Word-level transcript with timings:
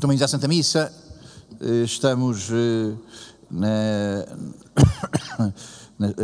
Também 0.00 0.20
à 0.22 0.26
Santa 0.26 0.48
Missa, 0.48 0.90
eh, 1.60 1.84
estamos 1.84 2.48
eh, 2.50 2.94
na, 3.50 4.24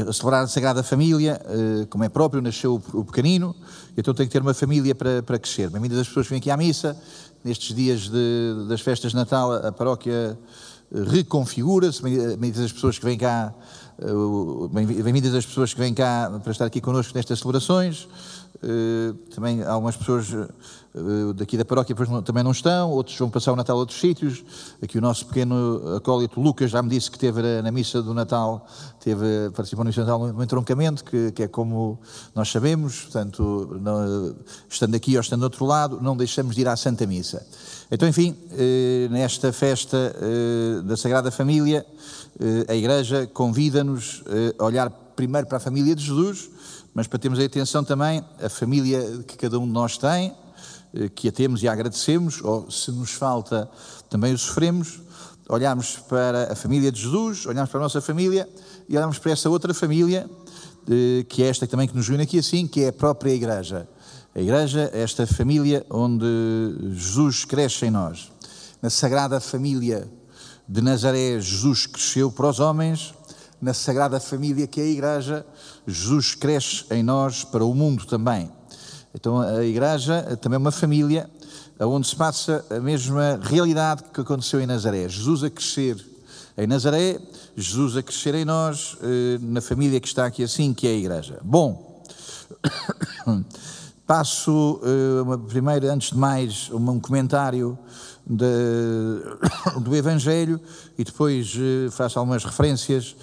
a 0.09 0.13
celebrar 0.13 0.45
a 0.45 0.49
Sagrada 0.49 0.83
Família, 0.83 1.39
eh, 1.45 1.87
como 1.91 2.03
é 2.03 2.09
próprio, 2.09 2.41
nasceu 2.41 2.83
o 2.95 3.05
pequenino, 3.05 3.55
então 3.95 4.15
tem 4.15 4.27
que 4.27 4.33
ter 4.33 4.41
uma 4.41 4.55
família 4.55 4.95
para, 4.95 5.23
para 5.23 5.39
crescer. 5.39 5.69
Bem-vindas 5.69 5.99
as 5.99 6.09
pessoas 6.09 6.27
que 6.27 6.31
vêm 6.31 6.39
aqui 6.39 6.51
à 6.51 6.57
missa, 6.57 6.97
nestes 7.45 7.77
dias 7.77 8.09
de, 8.09 8.67
das 8.69 8.81
festas 8.81 9.11
de 9.11 9.17
Natal, 9.19 9.53
a 9.53 9.71
paróquia 9.71 10.39
reconfigura-se, 10.91 12.03
bem-vindas 12.03 12.61
as 12.61 12.73
pessoas 12.73 12.99
que 12.99 13.05
vêm 13.05 13.19
cá, 13.19 13.53
bem-vindas 14.71 15.35
as 15.35 15.45
pessoas 15.45 15.75
que 15.75 15.81
vêm 15.81 15.93
cá 15.93 16.31
para 16.43 16.53
estar 16.53 16.65
aqui 16.67 16.81
connosco 16.81 17.13
nestas 17.15 17.41
celebrações, 17.41 18.09
também 19.35 19.63
há 19.63 19.71
algumas 19.71 19.97
pessoas 19.97 20.33
eh, 20.99 21.33
daqui 21.35 21.57
da 21.57 21.65
paróquia 21.65 21.95
também 22.25 22.43
não 22.43 22.51
estão, 22.51 22.91
outros 22.91 23.17
vão 23.17 23.31
passar 23.31 23.53
o 23.53 23.57
Natal 23.57 23.77
a 23.77 23.81
outros 23.81 24.01
sítios. 24.01 24.43
Aqui 24.83 24.99
o 24.99 25.01
nosso 25.01 25.27
pequeno 25.27 25.97
acólito 25.97 26.41
Lucas 26.41 26.71
já 26.71 26.83
me 26.83 26.89
disse 26.89 27.11
que 27.11 27.19
teve 27.19 27.63
na 27.63 27.71
missa 27.71 28.03
do 28.03 28.15
Natal, 28.15 28.67
teve, 29.01 29.51
participou 29.55 29.85
no 29.85 29.89
missa 29.89 30.03
do 30.03 30.07
Natal 30.07 30.33
no 30.33 30.43
entroncamento, 30.43 31.05
que, 31.05 31.31
que 31.33 31.43
é 31.43 31.49
como 31.49 31.99
nós 32.35 32.49
sabemos, 32.49 33.03
portanto, 33.03 33.79
não, 33.81 34.35
estando 34.69 34.95
aqui 34.95 35.15
ou 35.15 35.21
estando 35.21 35.41
do 35.41 35.45
outro 35.45 35.65
lado, 35.65 36.01
não 36.01 36.17
deixamos 36.17 36.55
de 36.55 36.63
ir 36.63 36.69
à 36.69 36.77
Santa 36.77 37.07
Missa. 37.07 37.47
Então, 37.91 38.09
enfim, 38.09 38.37
eh, 38.53 39.09
nesta 39.11 39.53
festa 39.53 39.97
eh, 39.97 40.83
da 40.83 40.97
Sagrada 40.97 41.31
Família, 41.31 41.87
a 42.69 42.75
Igreja 42.75 43.27
convida-nos 43.27 44.23
a 44.57 44.65
olhar 44.65 44.91
primeiro 45.17 45.49
para 45.49 45.57
a 45.57 45.61
família 45.61 45.97
de 45.97 46.05
Jesus, 46.05 46.49
mas 46.95 47.07
para 47.07 47.19
termos 47.19 47.41
a 47.41 47.45
atenção 47.45 47.83
também 47.83 48.25
a 48.41 48.49
família 48.49 49.01
que 49.27 49.37
cada 49.37 49.59
um 49.59 49.67
de 49.67 49.73
nós 49.73 49.99
tem, 49.99 50.33
eh, 50.95 51.09
que 51.09 51.29
a 51.29 51.33
temos 51.33 51.63
e 51.63 51.69
a 51.69 51.73
agradecemos, 51.73 52.43
ou 52.43 52.71
se 52.71 52.91
nos 52.91 53.13
falta, 53.13 53.69
também 54.09 54.33
o 54.33 54.39
sofremos. 54.39 55.01
Olhamos 55.49 55.97
para 56.09 56.53
a 56.53 56.55
família 56.55 56.93
de 56.93 57.01
Jesus, 57.01 57.47
olhamos 57.47 57.71
para 57.71 57.81
a 57.81 57.83
nossa 57.83 58.01
família 58.01 58.49
e 58.89 58.97
olhamos 58.97 59.19
para 59.19 59.33
essa 59.33 59.49
outra 59.51 59.73
família, 59.73 60.29
eh, 60.89 61.25
que 61.29 61.43
é 61.43 61.49
esta 61.49 61.67
também 61.67 61.89
que 61.89 61.97
nos 61.97 62.09
une 62.09 62.23
aqui 62.23 62.39
assim, 62.39 62.67
que 62.67 62.83
é 62.83 62.89
a 62.89 62.93
própria 62.93 63.33
Igreja. 63.33 63.89
A 64.39 64.41
Igreja 64.41 64.89
é 64.95 65.03
esta 65.03 65.27
família 65.27 65.85
onde 65.91 66.25
Jesus 66.95 67.45
cresce 67.45 67.87
em 67.87 67.91
nós. 67.91 68.31
Na 68.81 68.89
Sagrada 68.89 69.41
Família 69.41 70.09
de 70.69 70.81
Nazaré, 70.81 71.41
Jesus 71.41 71.87
cresceu 71.87 72.31
para 72.31 72.49
os 72.49 72.61
homens. 72.61 73.13
Na 73.61 73.75
Sagrada 73.75 74.21
Família 74.21 74.69
que 74.69 74.81
é 74.81 74.85
a 74.85 74.87
Igreja, 74.87 75.47
Jesus 75.85 76.37
cresce 76.37 76.85
em 76.93 77.03
nós 77.03 77.43
para 77.43 77.65
o 77.65 77.75
mundo 77.75 78.07
também. 78.07 78.49
Então 79.13 79.41
a 79.41 79.65
igreja 79.65 80.23
também 80.41 80.55
é 80.55 80.61
uma 80.61 80.71
família 80.71 81.29
onde 81.81 82.07
se 82.07 82.15
passa 82.15 82.65
a 82.71 82.79
mesma 82.79 83.41
realidade 83.43 84.05
que 84.15 84.21
aconteceu 84.21 84.61
em 84.61 84.67
Nazaré. 84.67 85.09
Jesus 85.09 85.43
a 85.43 85.51
crescer 85.51 85.97
em 86.57 86.69
Nazaré, 86.69 87.21
Jesus 87.57 87.97
a 87.97 88.05
crescer 88.05 88.37
em 88.37 88.45
nós, 88.45 88.97
eh, 89.03 89.39
na 89.41 89.61
família 89.61 89.99
que 89.99 90.07
está 90.07 90.27
aqui 90.27 90.45
assim, 90.45 90.73
que 90.73 90.87
é 90.87 90.91
a 90.91 90.95
igreja. 90.95 91.41
Bom, 91.43 92.05
passo 94.09 94.81
eh, 94.83 95.37
primeiro, 95.49 95.87
antes 95.91 96.13
de 96.13 96.17
mais, 96.17 96.71
um 96.73 96.99
comentário 96.99 97.79
de, 98.27 98.47
do 99.85 99.95
Evangelho 99.95 100.59
e 100.97 101.05
depois 101.05 101.55
eh, 101.55 101.91
faço 101.91 102.19
algumas 102.19 102.43
referências 102.43 103.15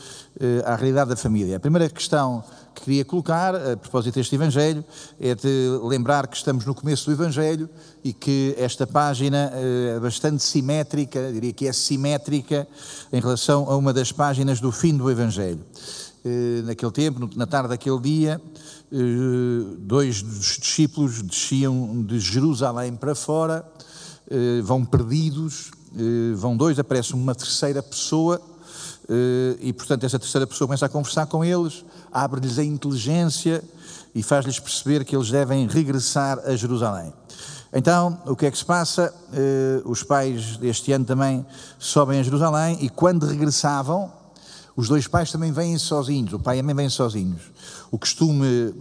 à 0.66 0.76
realidade 0.76 1.10
da 1.10 1.16
família. 1.16 1.56
A 1.56 1.60
primeira 1.62 1.90
questão 1.90 2.44
que 2.76 2.84
queria 2.84 3.06
colocar, 3.06 3.56
a 3.56 3.78
propósito 3.78 4.16
deste 4.16 4.36
Evangelho, 4.36 4.84
é 5.20 5.34
de 5.34 5.80
lembrar 5.82 6.28
que 6.28 6.36
estamos 6.36 6.66
no 6.66 6.76
começo 6.76 7.06
do 7.06 7.14
Evangelho 7.14 7.70
e 8.04 8.12
que 8.12 8.54
esta 8.58 8.86
página 8.86 9.52
eh, 9.54 9.94
é 9.96 10.00
bastante 10.00 10.44
simétrica, 10.44 11.32
diria 11.32 11.54
que 11.54 11.68
é 11.68 11.74
simétrica, 11.74 12.68
em 13.12 13.20
relação 13.20 13.70
a 13.70 13.78
uma 13.78 13.94
das 13.94 14.12
páginas 14.12 14.60
do 14.60 14.72
fim 14.72 14.96
do 14.96 15.10
Evangelho. 15.10 15.64
Eh, 16.26 16.64
naquele 16.64 16.92
tempo, 16.92 17.30
na 17.36 17.46
tarde 17.46 17.70
daquele 17.70 18.00
dia, 18.00 18.42
eh, 18.92 18.98
dois 19.78 20.24
dos 20.24 20.58
discípulos 20.58 21.22
desciam 21.22 22.04
de 22.04 22.20
Jerusalém 22.20 22.96
para 22.96 23.14
fora, 23.14 23.66
vão 24.64 24.84
perdidos, 24.84 25.70
vão 26.36 26.58
dois, 26.58 26.80
aparece 26.80 27.14
uma 27.14 27.36
terceira 27.36 27.84
pessoa 27.84 28.42
eh, 29.10 29.58
e, 29.60 29.74
portanto, 29.74 30.04
essa 30.04 30.18
terceira 30.18 30.48
pessoa 30.48 30.68
começa 30.68 30.86
a 30.86 30.90
conversar 30.90 31.26
com 31.28 31.44
eles, 31.44 31.86
abre-lhes 32.12 32.58
a 32.58 32.64
inteligência 32.64 33.64
e 34.14 34.24
faz-lhes 34.24 34.60
perceber 34.60 35.06
que 35.06 35.16
eles 35.16 35.30
devem 35.30 35.68
regressar 35.68 36.40
a 36.46 36.56
Jerusalém. 36.56 37.14
Então, 37.74 38.18
o 38.26 38.36
que 38.36 38.46
é 38.46 38.52
que 38.52 38.58
se 38.58 38.66
passa? 38.66 39.14
Eh, 39.34 39.82
os 39.86 40.02
pais 40.02 40.58
deste 40.58 40.92
ano 40.92 41.06
também 41.06 41.46
sobem 41.78 42.20
a 42.20 42.24
Jerusalém 42.24 42.78
e, 42.82 42.90
quando 42.90 43.26
regressavam, 43.26 44.12
os 44.76 44.88
dois 44.88 45.08
pais 45.08 45.32
também 45.32 45.52
vêm 45.52 45.78
sozinhos, 45.78 46.34
o 46.34 46.40
pai 46.40 46.58
e 46.58 46.60
a 46.60 46.64
mãe 46.64 46.76
vêm 46.76 46.90
sozinhos. 46.90 47.42
O 47.92 47.98
costume 47.98 48.74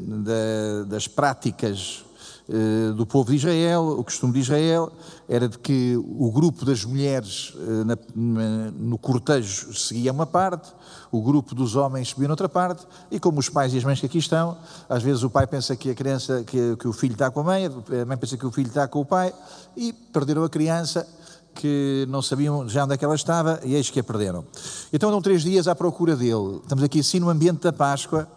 das 0.88 1.06
práticas 1.06 2.04
eh, 2.46 2.92
do 2.92 3.06
povo 3.06 3.30
de 3.30 3.36
Israel, 3.36 3.96
o 3.98 4.04
costume 4.04 4.34
de 4.34 4.40
Israel 4.40 4.92
era 5.26 5.48
de 5.48 5.58
que 5.58 5.96
o 5.96 6.30
grupo 6.30 6.66
das 6.66 6.84
mulheres 6.84 7.54
eh, 7.56 7.96
no 8.14 8.98
cortejo 8.98 9.72
seguia 9.72 10.12
uma 10.12 10.26
parte, 10.26 10.70
o 11.10 11.22
grupo 11.22 11.54
dos 11.54 11.74
homens 11.74 12.08
subia 12.08 12.28
noutra 12.28 12.48
parte, 12.48 12.84
e 13.10 13.18
como 13.18 13.38
os 13.38 13.48
pais 13.48 13.72
e 13.72 13.78
as 13.78 13.84
mães 13.84 13.98
que 13.98 14.06
aqui 14.06 14.18
estão, 14.18 14.58
às 14.88 15.02
vezes 15.02 15.22
o 15.22 15.30
pai 15.30 15.46
pensa 15.46 15.74
que 15.74 15.90
a 15.90 15.94
criança, 15.94 16.44
que, 16.44 16.76
que 16.76 16.86
o 16.86 16.92
filho 16.92 17.12
está 17.12 17.30
com 17.30 17.40
a 17.40 17.44
mãe, 17.44 17.64
a 17.66 18.04
mãe 18.04 18.16
pensa 18.18 18.36
que 18.36 18.44
o 18.44 18.50
filho 18.50 18.68
está 18.68 18.86
com 18.86 19.00
o 19.00 19.06
pai, 19.06 19.32
e 19.74 19.92
perderam 19.92 20.44
a 20.44 20.48
criança 20.50 21.06
que 21.54 22.06
não 22.08 22.20
sabiam 22.20 22.68
já 22.68 22.84
onde 22.84 22.94
é 22.94 22.96
que 22.96 23.04
ela 23.04 23.14
estava 23.14 23.60
e 23.64 23.74
eis 23.74 23.90
que 23.90 24.00
a 24.00 24.04
perderam. 24.04 24.44
Então 24.92 25.08
andam 25.08 25.22
três 25.22 25.42
dias 25.42 25.68
à 25.68 25.74
procura 25.74 26.16
dele. 26.16 26.60
Estamos 26.62 26.84
aqui 26.84 27.00
assim 27.00 27.20
no 27.20 27.30
ambiente 27.30 27.62
da 27.62 27.72
Páscoa, 27.72 28.28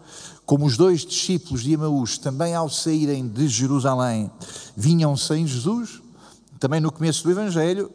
como 0.46 0.64
os 0.64 0.76
dois 0.76 1.04
discípulos 1.04 1.62
de 1.62 1.72
Emaús, 1.72 2.16
também 2.16 2.54
ao 2.54 2.70
saírem 2.70 3.28
de 3.28 3.48
Jerusalém, 3.48 4.30
vinham 4.76 5.16
sem 5.16 5.46
Jesus, 5.46 6.00
também 6.58 6.80
no 6.80 6.90
começo 6.90 7.22
do 7.22 7.30
Evangelho, 7.30 7.90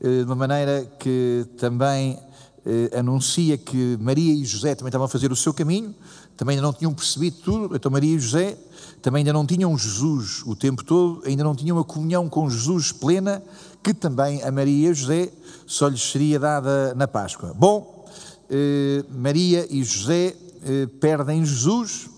eh, 0.00 0.18
de 0.18 0.24
uma 0.24 0.34
maneira 0.34 0.84
que 0.98 1.46
também 1.56 2.18
eh, 2.66 2.98
anuncia 2.98 3.56
que 3.56 3.96
Maria 4.00 4.34
e 4.34 4.44
José 4.44 4.74
também 4.74 4.88
estavam 4.88 5.06
a 5.06 5.08
fazer 5.08 5.32
o 5.32 5.36
seu 5.36 5.54
caminho, 5.54 5.94
também 6.36 6.56
ainda 6.56 6.66
não 6.66 6.72
tinham 6.72 6.92
percebido 6.92 7.36
tudo, 7.42 7.76
então 7.76 7.90
Maria 7.90 8.16
e 8.16 8.18
José 8.18 8.58
também 9.00 9.20
ainda 9.20 9.32
não 9.32 9.46
tinham 9.46 9.76
Jesus 9.76 10.42
o 10.44 10.56
tempo 10.56 10.84
todo, 10.84 11.22
ainda 11.24 11.44
não 11.44 11.54
tinham 11.54 11.78
a 11.78 11.84
comunhão 11.84 12.28
com 12.28 12.48
Jesus 12.50 12.90
plena, 12.90 13.42
que 13.84 13.92
também 13.92 14.42
a 14.42 14.50
Maria 14.50 14.90
e 14.90 14.94
José 14.94 15.30
só 15.66 15.88
lhes 15.88 16.02
seria 16.02 16.40
dada 16.40 16.94
na 16.94 17.06
Páscoa. 17.06 17.52
Bom, 17.54 18.08
eh, 18.50 19.04
Maria 19.10 19.66
e 19.70 19.84
José 19.84 20.34
eh, 20.66 20.86
perdem 20.98 21.44
Jesus, 21.44 22.08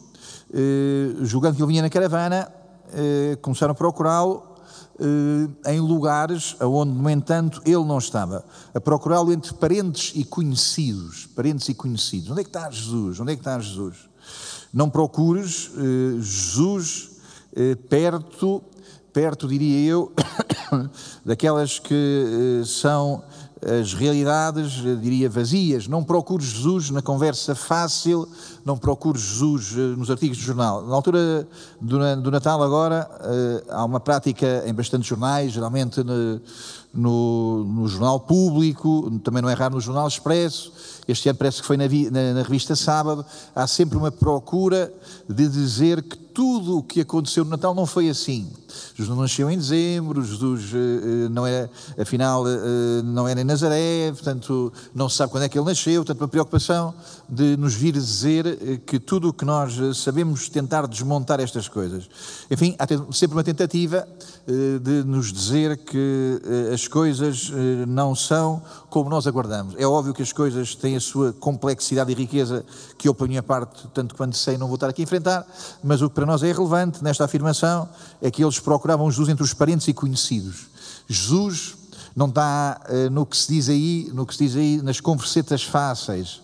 eh, 0.54 1.16
julgando 1.22 1.56
que 1.56 1.62
ele 1.62 1.68
vinha 1.68 1.82
na 1.82 1.90
caravana, 1.90 2.48
eh, 2.92 3.36
começaram 3.42 3.72
a 3.72 3.74
procurá-lo 3.74 4.54
em 5.66 5.78
lugares 5.78 6.56
onde, 6.58 6.92
no 6.92 7.10
entanto, 7.10 7.60
ele 7.66 7.84
não 7.84 7.98
estava. 7.98 8.42
A 8.72 8.80
procurá-lo 8.80 9.30
entre 9.30 9.52
parentes 9.52 10.12
e 10.14 10.24
conhecidos. 10.24 11.26
Parentes 11.36 11.68
e 11.68 11.74
conhecidos. 11.74 12.30
Onde 12.30 12.40
é 12.40 12.44
que 12.44 12.48
está 12.48 12.70
Jesus? 12.70 13.20
Onde 13.20 13.32
é 13.32 13.34
que 13.34 13.42
está 13.42 13.60
Jesus? 13.60 14.08
Não 14.72 14.88
procures 14.88 15.70
Jesus 16.18 17.10
perto, 17.90 18.64
perto, 19.16 19.48
diria 19.48 19.88
eu, 19.88 20.12
daquelas 21.24 21.78
que 21.78 22.60
são 22.66 23.22
as 23.80 23.94
realidades, 23.94 24.72
diria, 25.00 25.30
vazias. 25.30 25.88
Não 25.88 26.04
procure 26.04 26.44
Jesus 26.44 26.90
na 26.90 27.00
conversa 27.00 27.54
fácil, 27.54 28.28
não 28.62 28.76
procure 28.76 29.18
Jesus 29.18 29.72
eh, 29.72 29.96
nos 29.96 30.10
artigos 30.10 30.36
do 30.36 30.44
jornal. 30.44 30.86
Na 30.86 30.94
altura 30.94 31.48
do 31.80 32.30
Natal, 32.30 32.62
agora, 32.62 33.08
eh, 33.22 33.64
há 33.70 33.86
uma 33.86 34.00
prática 34.00 34.62
em 34.66 34.74
bastantes 34.74 35.08
jornais, 35.08 35.52
geralmente 35.52 36.04
no, 36.04 36.38
no, 36.92 37.64
no 37.64 37.88
Jornal 37.88 38.20
Público, 38.20 39.10
também 39.24 39.40
não 39.40 39.48
é 39.48 39.54
raro 39.54 39.76
no 39.76 39.80
Jornal 39.80 40.06
Expresso. 40.06 40.70
Este 41.08 41.28
ano 41.28 41.38
parece 41.38 41.60
que 41.60 41.66
foi 41.66 41.76
na, 41.76 41.84
na, 41.86 42.34
na 42.34 42.42
revista 42.42 42.74
Sábado. 42.74 43.24
Há 43.54 43.66
sempre 43.66 43.96
uma 43.96 44.10
procura 44.10 44.92
de 45.28 45.48
dizer 45.48 46.02
que 46.02 46.26
tudo 46.36 46.76
o 46.76 46.82
que 46.82 47.00
aconteceu 47.00 47.44
no 47.44 47.50
Natal 47.50 47.74
não 47.74 47.86
foi 47.86 48.10
assim. 48.10 48.46
Jesus 48.94 49.08
não 49.08 49.22
nasceu 49.22 49.50
em 49.50 49.56
dezembro, 49.56 50.22
Jesus 50.22 50.70
uh, 50.70 51.30
não 51.30 51.46
é, 51.46 51.66
afinal, 51.98 52.44
uh, 52.44 53.02
não 53.02 53.26
era 53.26 53.40
em 53.40 53.44
Nazaré, 53.44 54.12
portanto, 54.12 54.70
não 54.94 55.08
se 55.08 55.16
sabe 55.16 55.32
quando 55.32 55.44
é 55.44 55.48
que 55.48 55.58
ele 55.58 55.64
nasceu, 55.64 56.04
portanto, 56.04 56.20
uma 56.20 56.28
preocupação 56.28 56.92
de 57.26 57.56
nos 57.56 57.72
vir 57.72 57.92
dizer 57.92 58.80
que 58.84 58.98
tudo 58.98 59.30
o 59.30 59.32
que 59.32 59.46
nós 59.46 59.96
sabemos 59.96 60.50
tentar 60.50 60.86
desmontar 60.86 61.40
estas 61.40 61.68
coisas. 61.68 62.06
Enfim, 62.50 62.76
há 62.78 62.86
sempre 63.12 63.34
uma 63.36 63.44
tentativa 63.44 64.06
de 64.82 65.02
nos 65.04 65.32
dizer 65.32 65.78
que 65.78 66.40
as 66.72 66.86
coisas 66.86 67.50
não 67.88 68.14
são 68.14 68.62
como 68.90 69.10
nós 69.10 69.26
aguardamos. 69.26 69.74
É 69.76 69.86
óbvio 69.86 70.14
que 70.14 70.22
as 70.22 70.32
coisas 70.32 70.74
têm 70.74 70.95
a 70.96 71.00
sua 71.00 71.32
complexidade 71.32 72.10
e 72.10 72.14
riqueza, 72.14 72.64
que 72.98 73.08
eu 73.08 73.14
ponho 73.14 73.38
a 73.38 73.42
parte, 73.42 73.86
tanto 73.94 74.14
quanto 74.14 74.36
sei, 74.36 74.56
não 74.56 74.66
vou 74.66 74.76
estar 74.76 74.88
aqui 74.88 75.02
a 75.02 75.04
enfrentar, 75.04 75.46
mas 75.82 76.02
o 76.02 76.08
que 76.08 76.14
para 76.14 76.26
nós 76.26 76.42
é 76.42 76.52
relevante 76.52 77.02
nesta 77.04 77.24
afirmação 77.24 77.88
é 78.20 78.30
que 78.30 78.42
eles 78.42 78.58
procuravam 78.58 79.10
Jesus 79.10 79.28
entre 79.28 79.44
os 79.44 79.54
parentes 79.54 79.86
e 79.88 79.92
conhecidos. 79.92 80.66
Jesus 81.08 81.76
não 82.16 82.28
está 82.28 82.80
uh, 82.88 83.10
no 83.10 83.26
que 83.26 83.36
se 83.36 83.52
diz 83.52 83.68
aí, 83.68 84.10
no 84.14 84.24
que 84.24 84.34
se 84.34 84.46
diz 84.46 84.56
aí 84.56 84.80
nas 84.82 85.00
conversetas 85.00 85.62
fáceis. 85.62 86.40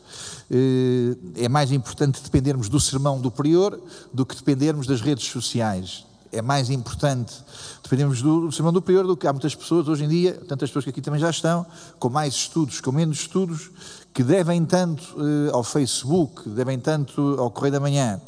Uh, 0.51 1.17
é 1.35 1.49
mais 1.49 1.73
importante 1.73 2.23
dependermos 2.23 2.69
do 2.69 2.79
sermão 2.79 3.19
do 3.19 3.31
prior 3.31 3.81
do 4.13 4.27
que 4.27 4.37
dependermos 4.37 4.87
das 4.87 5.01
redes 5.01 5.27
sociais. 5.27 6.05
É 6.31 6.43
mais 6.43 6.69
importante 6.69 7.35
dependermos 7.83 8.21
do, 8.21 8.47
do 8.47 8.53
sermão 8.53 8.73
do 8.73 8.83
prior 8.83 9.07
do 9.07 9.17
que 9.17 9.27
há 9.27 9.33
muitas 9.33 9.55
pessoas 9.55 9.89
hoje 9.89 10.05
em 10.05 10.09
dia, 10.09 10.35
tantas 10.49 10.69
pessoas 10.69 10.85
que 10.85 10.91
aqui 10.91 11.01
também 11.01 11.21
já 11.21 11.31
estão, 11.31 11.65
com 11.99 12.11
mais 12.11 12.35
estudos, 12.35 12.81
com 12.81 12.93
menos 12.93 13.21
estudos, 13.21 13.71
que 14.13 14.23
devem 14.23 14.65
tanto 14.65 15.03
uh, 15.17 15.55
ao 15.55 15.65
Facebook, 15.65 16.49
devem 16.51 16.79
tanto 16.79 17.37
ao 17.39 17.51
Correio 17.51 17.73
da 17.73 17.81
Manhã. 17.81 18.21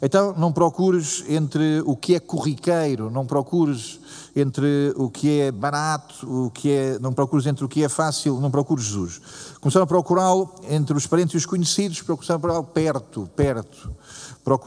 Então 0.00 0.34
não 0.36 0.52
procures 0.52 1.24
entre 1.28 1.82
o 1.84 1.96
que 1.96 2.14
é 2.14 2.20
corriqueiro, 2.20 3.10
não 3.10 3.26
procures 3.26 4.00
entre 4.34 4.92
o 4.96 5.10
que 5.10 5.40
é 5.40 5.52
barato, 5.52 6.46
o 6.46 6.50
que 6.50 6.70
é, 6.70 6.98
não 6.98 7.12
procures 7.12 7.46
entre 7.46 7.64
o 7.64 7.68
que 7.68 7.84
é 7.84 7.88
fácil, 7.88 8.40
não 8.40 8.50
procures 8.50 8.84
Jesus. 8.84 9.20
Começaram 9.60 9.84
a 9.84 9.86
procurá-lo 9.86 10.52
entre 10.68 10.96
os 10.96 11.06
parentes 11.06 11.34
e 11.34 11.36
os 11.36 11.46
conhecidos, 11.46 12.00
começaram 12.02 12.38
a 12.38 12.40
procurá-lo 12.40 12.64
perto, 12.64 13.30
perto. 13.36 13.94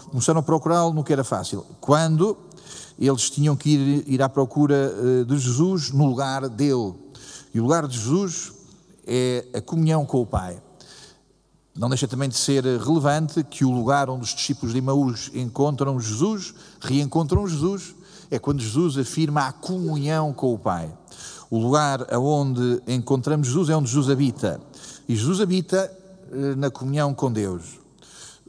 Começaram 0.09 0.39
a 0.39 0.43
procurá-lo 0.43 0.93
no 0.93 1.03
que 1.03 1.11
era 1.11 1.23
fácil. 1.23 1.65
Quando 1.81 2.37
eles 2.97 3.29
tinham 3.29 3.55
que 3.55 3.69
ir, 3.69 4.03
ir 4.07 4.21
à 4.21 4.29
procura 4.29 4.75
eh, 4.75 5.23
de 5.25 5.37
Jesus 5.37 5.91
no 5.91 6.05
lugar 6.05 6.47
dele. 6.47 6.93
E 7.53 7.59
o 7.59 7.63
lugar 7.63 7.87
de 7.87 7.97
Jesus 7.97 8.53
é 9.05 9.45
a 9.53 9.61
comunhão 9.61 10.05
com 10.05 10.21
o 10.21 10.25
Pai. 10.25 10.61
Não 11.77 11.89
deixa 11.89 12.07
também 12.07 12.29
de 12.29 12.37
ser 12.37 12.63
relevante 12.63 13.43
que 13.43 13.65
o 13.65 13.71
lugar 13.71 14.09
onde 14.09 14.23
os 14.23 14.33
discípulos 14.33 14.71
de 14.71 14.79
Emaús 14.79 15.29
encontram 15.33 15.99
Jesus, 15.99 16.53
reencontram 16.79 17.45
Jesus, 17.45 17.93
é 18.31 18.39
quando 18.39 18.61
Jesus 18.61 18.97
afirma 18.97 19.47
a 19.47 19.51
comunhão 19.51 20.31
com 20.31 20.53
o 20.53 20.57
Pai. 20.57 20.89
O 21.49 21.59
lugar 21.59 22.07
onde 22.15 22.81
encontramos 22.87 23.47
Jesus 23.47 23.69
é 23.69 23.75
onde 23.75 23.89
Jesus 23.89 24.09
habita. 24.09 24.61
E 25.07 25.17
Jesus 25.17 25.41
habita 25.41 25.91
eh, 26.31 26.55
na 26.55 26.71
comunhão 26.71 27.13
com 27.13 27.29
Deus. 27.29 27.77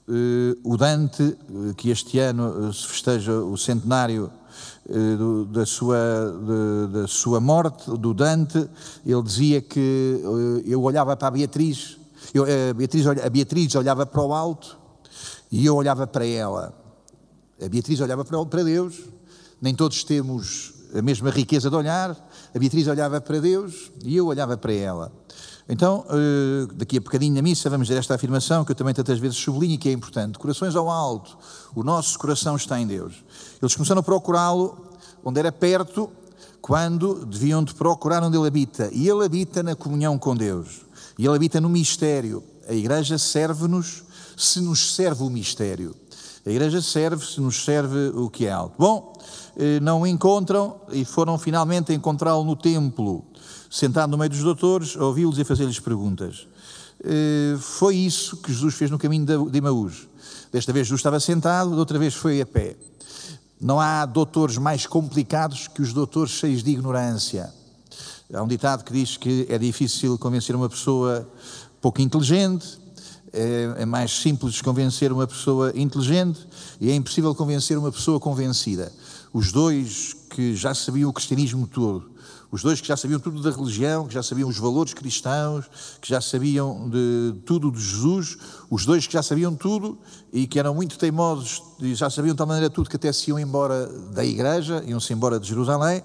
Eh, 0.08 0.56
o 0.62 0.76
Dante, 0.76 1.22
eh, 1.22 1.74
que 1.76 1.90
este 1.90 2.20
ano 2.20 2.72
se 2.72 2.86
festeja 2.86 3.32
o 3.32 3.56
centenário 3.56 4.30
da 5.50 5.66
sua, 5.66 5.98
da 6.90 7.08
sua 7.08 7.40
morte, 7.40 7.90
do 7.90 8.14
Dante, 8.14 8.68
ele 9.04 9.22
dizia 9.22 9.60
que 9.60 10.22
eu 10.64 10.80
olhava 10.80 11.14
para 11.16 11.28
a 11.28 11.30
Beatriz, 11.32 11.98
eu, 12.34 12.44
a, 12.44 12.74
Beatriz, 12.74 13.06
a 13.06 13.30
Beatriz 13.30 13.74
olhava 13.74 14.06
para 14.06 14.22
o 14.22 14.32
alto 14.32 14.78
e 15.50 15.64
eu 15.64 15.76
olhava 15.76 16.06
para 16.06 16.26
ela. 16.26 16.74
A 17.62 17.68
Beatriz 17.68 18.00
olhava 18.00 18.24
para 18.24 18.62
Deus 18.62 19.16
nem 19.60 19.74
todos 19.74 20.04
temos 20.04 20.74
a 20.94 21.02
mesma 21.02 21.30
riqueza 21.30 21.70
de 21.70 21.76
olhar. 21.76 22.10
A 22.54 22.58
Beatriz 22.58 22.86
olhava 22.86 23.20
para 23.20 23.40
Deus 23.40 23.90
e 24.04 24.16
eu 24.16 24.26
olhava 24.26 24.56
para 24.56 24.72
ela. 24.72 25.12
Então, 25.68 26.04
eh, 26.08 26.68
daqui 26.74 26.98
a 26.98 27.00
bocadinho 27.00 27.34
na 27.34 27.42
missa, 27.42 27.68
vamos 27.68 27.88
dizer 27.88 27.98
esta 27.98 28.14
afirmação 28.14 28.64
que 28.64 28.70
eu 28.70 28.76
também 28.76 28.94
tantas 28.94 29.18
vezes 29.18 29.36
sublinho 29.36 29.74
e 29.74 29.78
que 29.78 29.88
é 29.88 29.92
importante: 29.92 30.38
corações 30.38 30.76
ao 30.76 30.88
alto, 30.88 31.36
o 31.74 31.82
nosso 31.82 32.18
coração 32.18 32.54
está 32.54 32.78
em 32.78 32.86
Deus. 32.86 33.24
Eles 33.60 33.74
começaram 33.74 34.00
a 34.00 34.02
procurá-lo 34.02 34.90
onde 35.24 35.40
era 35.40 35.50
perto, 35.50 36.08
quando 36.60 37.26
deviam 37.26 37.64
de 37.64 37.74
procurar 37.74 38.22
onde 38.22 38.36
ele 38.36 38.46
habita. 38.46 38.88
E 38.92 39.08
ele 39.08 39.24
habita 39.24 39.62
na 39.62 39.74
comunhão 39.74 40.16
com 40.18 40.36
Deus. 40.36 40.85
E 41.18 41.24
ele 41.24 41.34
habita 41.34 41.60
no 41.60 41.68
mistério. 41.68 42.42
A 42.68 42.72
igreja 42.72 43.18
serve-nos 43.18 44.04
se 44.36 44.60
nos 44.60 44.94
serve 44.94 45.22
o 45.22 45.30
mistério. 45.30 45.94
A 46.44 46.50
igreja 46.50 46.80
serve 46.80 47.24
se 47.24 47.40
nos 47.40 47.64
serve 47.64 48.10
o 48.14 48.30
que 48.30 48.46
é 48.46 48.52
alto. 48.52 48.74
Bom, 48.78 49.12
eh, 49.56 49.80
não 49.80 50.06
encontram 50.06 50.76
e 50.92 51.04
foram 51.04 51.36
finalmente 51.38 51.92
encontrá-lo 51.92 52.44
no 52.44 52.54
templo, 52.54 53.24
sentado 53.68 54.10
no 54.10 54.18
meio 54.18 54.30
dos 54.30 54.42
doutores, 54.42 54.94
ouvi-los 54.94 55.38
e 55.38 55.44
fazer-lhes 55.44 55.80
perguntas. 55.80 56.46
Eh, 57.02 57.56
foi 57.58 57.96
isso 57.96 58.36
que 58.36 58.52
Jesus 58.52 58.74
fez 58.74 58.90
no 58.90 58.98
caminho 58.98 59.50
de 59.50 59.58
Emaús. 59.58 60.06
Desta 60.52 60.72
vez 60.72 60.86
Jesus 60.86 61.00
estava 61.00 61.18
sentado, 61.18 61.70
da 61.70 61.76
outra 61.76 61.98
vez 61.98 62.14
foi 62.14 62.40
a 62.40 62.46
pé. 62.46 62.76
Não 63.60 63.80
há 63.80 64.04
doutores 64.04 64.58
mais 64.58 64.86
complicados 64.86 65.66
que 65.66 65.82
os 65.82 65.92
doutores 65.92 66.32
cheios 66.32 66.62
de 66.62 66.70
ignorância. 66.70 67.52
Há 68.34 68.42
um 68.42 68.48
ditado 68.48 68.82
que 68.82 68.92
diz 68.92 69.16
que 69.16 69.46
é 69.48 69.56
difícil 69.56 70.18
convencer 70.18 70.56
uma 70.56 70.68
pessoa 70.68 71.30
pouco 71.80 72.02
inteligente, 72.02 72.66
é, 73.32 73.82
é, 73.82 73.86
mais 73.86 74.10
simples 74.10 74.60
convencer 74.60 75.12
uma 75.12 75.28
pessoa 75.28 75.72
inteligente 75.76 76.40
e 76.80 76.90
é 76.90 76.94
impossível 76.94 77.32
convencer 77.36 77.78
uma 77.78 77.92
pessoa 77.92 78.18
convencida. 78.18 78.92
Os 79.32 79.52
dois 79.52 80.12
que 80.30 80.56
já 80.56 80.74
sabiam 80.74 81.08
o 81.08 81.12
cristianismo 81.12 81.68
todo, 81.68 82.10
os 82.50 82.64
dois 82.64 82.80
que 82.80 82.88
já 82.88 82.96
sabiam 82.96 83.20
tudo 83.20 83.40
da 83.40 83.50
religião, 83.50 84.08
que 84.08 84.14
já 84.14 84.24
sabiam 84.24 84.48
os 84.48 84.58
valores 84.58 84.92
cristãos, 84.92 85.66
que 86.00 86.08
já 86.08 86.20
sabiam 86.20 86.90
de 86.90 87.32
tudo 87.44 87.70
de 87.70 87.80
Jesus, 87.80 88.38
os 88.68 88.84
dois 88.84 89.06
que 89.06 89.12
já 89.12 89.22
sabiam 89.22 89.54
tudo 89.54 89.98
e 90.32 90.48
que 90.48 90.58
eram 90.58 90.74
muito 90.74 90.98
teimosos 90.98 91.62
e 91.78 91.94
já 91.94 92.10
sabiam 92.10 92.34
de 92.34 92.38
tal 92.38 92.46
maneira 92.48 92.68
tudo 92.68 92.90
que 92.90 92.96
até 92.96 93.12
se 93.12 93.30
iam 93.30 93.38
embora 93.38 93.86
da 94.12 94.24
igreja, 94.24 94.82
iam-se 94.84 95.12
embora 95.12 95.38
de 95.38 95.46
Jerusalém, 95.46 96.02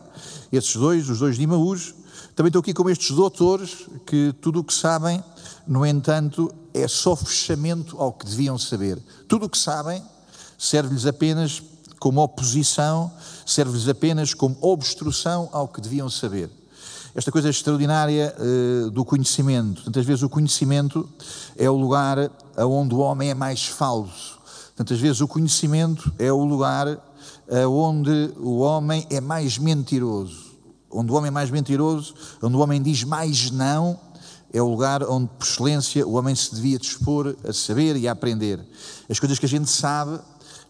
esses 0.52 0.76
dois, 0.76 1.10
os 1.10 1.18
dois 1.18 1.36
de 1.36 1.42
Imaús, 1.42 1.96
também 2.42 2.50
estou 2.50 2.62
aqui 2.62 2.74
com 2.74 2.90
estes 2.90 3.16
doutores 3.16 3.86
que 4.04 4.34
tudo 4.42 4.62
o 4.62 4.64
que 4.64 4.74
sabem, 4.74 5.24
no 5.68 5.86
entanto, 5.86 6.52
é 6.74 6.88
só 6.88 7.16
fechamento 7.16 8.02
ao 8.02 8.12
que 8.12 8.26
deviam 8.26 8.58
saber. 8.58 8.98
Tudo 9.28 9.46
o 9.46 9.50
que 9.50 9.60
sabem 9.60 10.02
serve-lhes 10.58 11.06
apenas 11.06 11.62
como 12.00 12.20
oposição, 12.20 13.12
serve-lhes 13.46 13.88
apenas 13.88 14.34
como 14.34 14.58
obstrução 14.60 15.50
ao 15.52 15.68
que 15.68 15.80
deviam 15.80 16.10
saber. 16.10 16.50
Esta 17.14 17.32
coisa 17.32 17.48
extraordinária 17.48 18.36
uh, 18.40 18.90
do 18.90 19.06
conhecimento. 19.06 19.84
Tantas 19.84 20.04
vezes 20.04 20.24
o 20.24 20.30
conhecimento 20.30 21.08
é 21.56 21.70
o 21.70 21.76
lugar 21.78 22.18
onde 22.58 22.96
o 22.96 23.00
homem 23.02 23.30
é 23.30 23.36
mais 23.36 23.68
falso. 23.68 24.40
Tantas 24.76 25.00
vezes 25.00 25.22
o 25.22 25.28
conhecimento 25.28 26.12
é 26.18 26.34
o 26.34 26.44
lugar 26.44 26.88
onde 27.70 28.34
o 28.40 28.62
homem 28.62 29.06
é 29.12 29.22
mais 29.22 29.60
mentiroso 29.60 30.51
onde 30.92 31.12
o 31.12 31.16
homem 31.16 31.30
é 31.30 31.32
mais 31.32 31.50
mentiroso, 31.50 32.14
onde 32.42 32.56
o 32.56 32.60
homem 32.60 32.82
diz 32.82 33.04
mais 33.04 33.52
não, 33.52 34.00
é 34.54 34.62
o 34.62 34.68
lugar 34.68 35.04
onde, 35.04 35.30
por 35.40 35.46
excelência, 35.46 36.06
o 36.06 36.14
homem 36.14 36.36
se 36.36 36.54
devia 36.54 36.78
dispor 36.78 37.36
a 37.48 37.54
saber 37.54 37.96
e 37.96 38.08
a 38.08 38.12
aprender. 38.12 38.60
As 39.10 39.20
coisas 39.20 39.40
que 39.40 39.46
a 39.46 39.50
gente 39.50 39.70
sabe, 39.70 40.20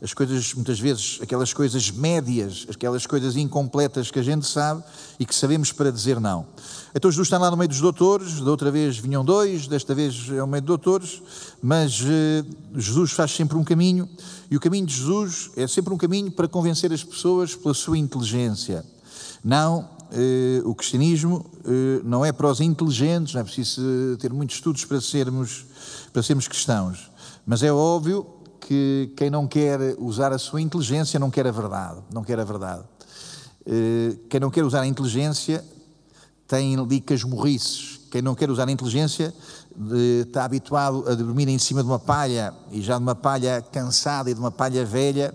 as 0.02 0.14
coisas, 0.16 0.56
muitas 0.56 0.80
vezes, 0.80 1.20
aquelas 1.22 1.54
coisas 1.54 1.92
médias, 1.92 2.66
aquelas 2.70 3.06
coisas 3.06 3.36
incompletas 3.36 4.10
que 4.10 4.18
a 4.18 4.24
gente 4.24 4.48
sabe 4.48 4.84
e 5.20 5.26
que 5.26 5.34
sabemos 5.34 5.72
para 5.72 5.92
dizer 5.92 6.20
não. 6.20 6.48
Então 6.94 7.10
Jesus 7.10 7.28
está 7.28 7.38
lá 7.38 7.52
no 7.52 7.58
meio 7.58 7.70
dos 7.70 7.80
doutores, 7.80 8.42
da 8.42 8.50
outra 8.50 8.72
vez 8.72 8.98
vinham 8.98 9.24
dois, 9.24 9.68
desta 9.68 9.94
vez 9.94 10.30
é 10.32 10.42
o 10.42 10.48
meio 10.48 10.62
de 10.62 10.68
doutores, 10.68 11.22
mas 11.62 12.02
eh, 12.04 12.44
Jesus 12.76 13.12
faz 13.12 13.32
sempre 13.32 13.56
um 13.58 13.64
caminho 13.64 14.10
e 14.50 14.58
o 14.58 14.60
caminho 14.60 14.88
de 14.88 14.96
Jesus 14.96 15.52
é 15.56 15.68
sempre 15.68 15.94
um 15.94 15.98
caminho 15.98 16.32
para 16.32 16.48
convencer 16.48 16.92
as 16.92 17.04
pessoas 17.04 17.56
pela 17.56 17.74
sua 17.74 17.98
inteligência. 17.98 18.84
Não 19.44 19.88
eh, 20.12 20.62
o 20.66 20.76
cristianismo 20.76 21.46
eh, 21.64 22.02
não 22.04 22.26
é 22.26 22.32
para 22.32 22.48
os 22.48 22.60
inteligentes, 22.60 23.34
não 23.34 23.42
é 23.42 23.44
preciso 23.44 23.82
ter 24.20 24.34
muitos 24.34 24.58
estudos 24.58 24.84
para 24.84 25.00
sermos, 25.00 25.66
para 26.12 26.22
sermos 26.22 26.48
cristãos. 26.48 27.10
Mas 27.46 27.64
é 27.64 27.72
óbvio 27.72 28.26
que 28.60 29.14
quem 29.16 29.30
não 29.30 29.48
quer 29.48 29.96
usar 29.98 30.34
a 30.34 30.38
sua 30.38 30.62
inteligência 30.62 31.20
não 31.20 31.32
quer 31.32 31.48
a 31.48 31.52
verdade. 31.52 32.00
Não 32.14 32.24
quer 32.24 32.40
a 32.40 32.44
verdade. 32.44 32.84
Eh, 33.66 34.18
quem 34.30 34.40
não 34.40 34.50
quer 34.50 34.66
usar 34.66 34.82
a 34.82 34.88
inteligência 34.88 35.64
tem 36.46 36.76
licas 36.84 37.24
morrices. 37.24 38.02
Quem 38.12 38.22
não 38.22 38.36
quer 38.36 38.52
usar 38.52 38.68
a 38.68 38.72
inteligência 38.72 39.34
está 40.26 40.44
habituado 40.44 41.08
a 41.08 41.16
dormir 41.16 41.48
em 41.48 41.58
cima 41.58 41.82
de 41.82 41.88
uma 41.88 42.00
palha 42.00 42.54
e 42.70 42.82
já 42.82 42.98
de 42.98 43.04
uma 43.04 43.16
palha 43.16 43.62
cansada 43.72 44.30
e 44.30 44.34
de 44.34 44.40
uma 44.40 44.52
palha 44.52 44.84
velha 44.84 45.34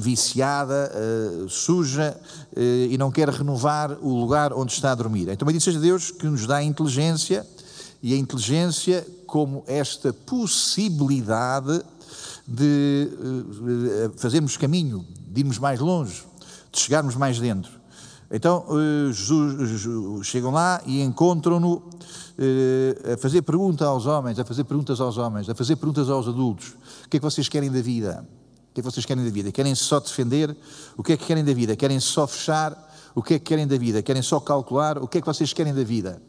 viciada, 0.00 0.92
uh, 0.94 1.48
suja 1.48 2.16
uh, 2.56 2.60
e 2.60 2.96
não 2.98 3.10
quer 3.10 3.28
renovar 3.28 3.96
o 4.00 4.14
lugar 4.20 4.52
onde 4.52 4.72
está 4.72 4.92
a 4.92 4.94
dormir. 4.94 5.28
Então, 5.28 5.46
bendito 5.46 5.62
seja 5.62 5.80
Deus 5.80 6.10
que 6.10 6.26
nos 6.26 6.46
dá 6.46 6.62
inteligência 6.62 7.46
e 8.02 8.14
a 8.14 8.16
inteligência 8.16 9.06
como 9.26 9.64
esta 9.66 10.12
possibilidade 10.12 11.82
de 12.46 13.10
uh, 13.12 14.18
fazermos 14.18 14.56
caminho, 14.56 15.04
de 15.28 15.40
irmos 15.40 15.58
mais 15.58 15.80
longe, 15.80 16.22
de 16.70 16.80
chegarmos 16.80 17.16
mais 17.16 17.38
dentro. 17.38 17.72
Então, 18.28 18.66
Jesus, 19.12 20.26
chegam 20.26 20.50
lá 20.50 20.82
e 20.84 21.00
encontram-no 21.00 21.80
a 23.14 23.16
fazer 23.18 23.42
perguntas 23.42 23.86
aos 23.86 24.04
homens, 24.04 24.36
a 24.36 24.44
fazer 24.44 24.64
perguntas 24.64 25.00
aos 25.00 25.16
homens, 25.16 25.48
a 25.48 25.54
fazer 25.54 25.76
perguntas 25.76 26.10
aos 26.10 26.26
adultos. 26.26 26.70
O 27.04 27.08
que 27.08 27.18
é 27.18 27.20
que 27.20 27.24
vocês 27.24 27.48
querem 27.48 27.70
da 27.70 27.80
vida? 27.80 28.26
Que 28.76 28.80
é 28.80 28.82
que 28.82 28.90
vocês 28.90 29.06
querem 29.06 29.24
da 29.24 29.30
vida? 29.30 29.50
Querem 29.50 29.74
só 29.74 29.98
defender? 29.98 30.54
O 30.98 31.02
que 31.02 31.14
é 31.14 31.16
que 31.16 31.24
querem 31.24 31.42
da 31.42 31.54
vida? 31.54 31.74
Querem 31.74 31.98
só 31.98 32.26
fechar? 32.26 32.76
O 33.14 33.22
que 33.22 33.32
é 33.32 33.38
que 33.38 33.46
querem 33.46 33.66
da 33.66 33.78
vida? 33.78 34.02
Querem 34.02 34.20
só 34.20 34.38
calcular? 34.38 34.98
O 34.98 35.08
que 35.08 35.16
é 35.16 35.20
que 35.22 35.26
vocês 35.26 35.54
querem 35.54 35.72
da 35.72 35.82
vida? 35.82 36.20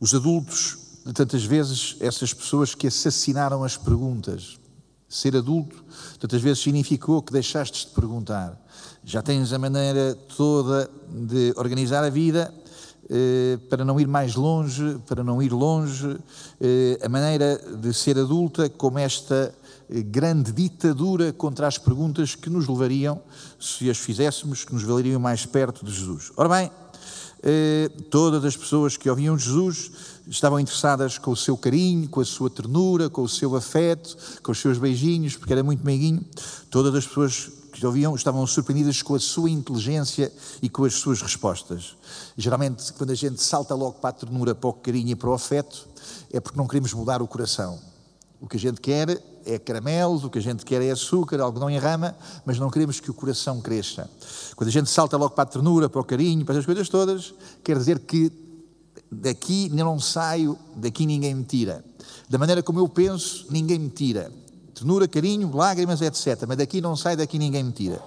Os 0.00 0.14
adultos, 0.14 0.78
tantas 1.14 1.44
vezes, 1.44 1.96
essas 2.00 2.32
pessoas 2.32 2.74
que 2.74 2.86
assassinaram 2.86 3.62
as 3.62 3.76
perguntas. 3.76 4.58
Ser 5.06 5.36
adulto, 5.36 5.84
tantas 6.18 6.40
vezes 6.40 6.60
significou 6.60 7.20
que 7.20 7.30
deixaste 7.30 7.88
de 7.88 7.92
perguntar. 7.92 8.58
Já 9.04 9.20
tens 9.20 9.52
a 9.52 9.58
maneira 9.58 10.14
toda 10.34 10.88
de 11.10 11.52
organizar 11.58 12.02
a 12.02 12.08
vida, 12.08 12.50
eh, 13.10 13.58
para 13.68 13.84
não 13.84 14.00
ir 14.00 14.08
mais 14.08 14.34
longe, 14.34 14.98
para 15.06 15.22
não 15.22 15.42
ir 15.42 15.52
longe, 15.52 16.16
eh, 16.58 16.98
a 17.02 17.08
maneira 17.10 17.58
de 17.82 17.92
ser 17.92 18.16
adulta 18.16 18.70
como 18.70 18.98
esta 18.98 19.54
grande 20.00 20.52
ditadura 20.52 21.32
contra 21.32 21.66
as 21.66 21.76
perguntas 21.76 22.34
que 22.34 22.48
nos 22.48 22.66
levariam, 22.66 23.20
se 23.60 23.90
as 23.90 23.98
fizéssemos, 23.98 24.64
que 24.64 24.72
nos 24.72 24.82
valeriam 24.82 25.20
mais 25.20 25.44
perto 25.44 25.84
de 25.84 25.92
Jesus. 25.92 26.32
Ora 26.36 26.48
bem, 26.48 26.70
todas 28.10 28.44
as 28.44 28.56
pessoas 28.56 28.96
que 28.96 29.10
ouviam 29.10 29.36
Jesus 29.36 29.90
estavam 30.26 30.60
interessadas 30.60 31.18
com 31.18 31.32
o 31.32 31.36
seu 31.36 31.56
carinho, 31.56 32.08
com 32.08 32.20
a 32.20 32.24
sua 32.24 32.48
ternura, 32.48 33.10
com 33.10 33.22
o 33.22 33.28
seu 33.28 33.56
afeto, 33.56 34.16
com 34.42 34.52
os 34.52 34.58
seus 34.58 34.78
beijinhos, 34.78 35.36
porque 35.36 35.52
era 35.52 35.62
muito 35.62 35.84
meiguinho. 35.84 36.24
Todas 36.70 36.94
as 36.94 37.06
pessoas 37.06 37.50
que 37.72 37.84
ouviam 37.84 38.14
estavam 38.14 38.46
surpreendidas 38.46 39.02
com 39.02 39.14
a 39.14 39.18
sua 39.18 39.50
inteligência 39.50 40.32
e 40.62 40.68
com 40.68 40.84
as 40.84 40.94
suas 40.94 41.20
respostas. 41.20 41.96
Geralmente, 42.36 42.92
quando 42.92 43.10
a 43.10 43.14
gente 43.14 43.42
salta 43.42 43.74
logo 43.74 43.94
para 43.94 44.10
a 44.10 44.12
ternura, 44.12 44.54
para 44.54 44.70
o 44.70 44.72
carinho 44.74 45.08
e 45.08 45.14
para 45.16 45.30
o 45.30 45.32
afeto, 45.32 45.88
é 46.30 46.38
porque 46.38 46.56
não 46.56 46.68
queremos 46.68 46.92
mudar 46.92 47.20
o 47.20 47.26
coração. 47.26 47.91
O 48.42 48.48
que 48.48 48.56
a 48.56 48.60
gente 48.60 48.80
quer 48.80 49.22
é 49.46 49.58
caramelos, 49.58 50.24
o 50.24 50.28
que 50.28 50.38
a 50.38 50.42
gente 50.42 50.64
quer 50.64 50.82
é 50.82 50.90
açúcar, 50.90 51.40
algodão 51.40 51.70
em 51.70 51.78
rama, 51.78 52.14
mas 52.44 52.58
não 52.58 52.68
queremos 52.68 52.98
que 52.98 53.08
o 53.08 53.14
coração 53.14 53.60
cresça. 53.60 54.10
Quando 54.56 54.68
a 54.68 54.72
gente 54.72 54.90
salta 54.90 55.16
logo 55.16 55.32
para 55.32 55.44
a 55.44 55.46
ternura, 55.46 55.88
para 55.88 56.00
o 56.00 56.04
carinho, 56.04 56.44
para 56.44 56.56
essas 56.56 56.66
coisas 56.66 56.88
todas, 56.88 57.32
quer 57.62 57.78
dizer 57.78 58.00
que 58.00 58.32
daqui 59.10 59.70
não 59.70 60.00
saio, 60.00 60.58
daqui 60.74 61.06
ninguém 61.06 61.34
me 61.34 61.44
tira. 61.44 61.84
Da 62.28 62.36
maneira 62.36 62.64
como 62.64 62.80
eu 62.80 62.88
penso, 62.88 63.46
ninguém 63.48 63.78
me 63.78 63.88
tira 63.88 64.30
ternura, 64.82 65.06
carinho, 65.06 65.54
lágrimas, 65.54 66.00
etc. 66.00 66.44
Mas 66.46 66.58
daqui 66.58 66.80
não 66.80 66.96
sai, 66.96 67.16
daqui 67.16 67.38
ninguém 67.38 67.62
me 67.62 67.72
tira. 67.72 68.02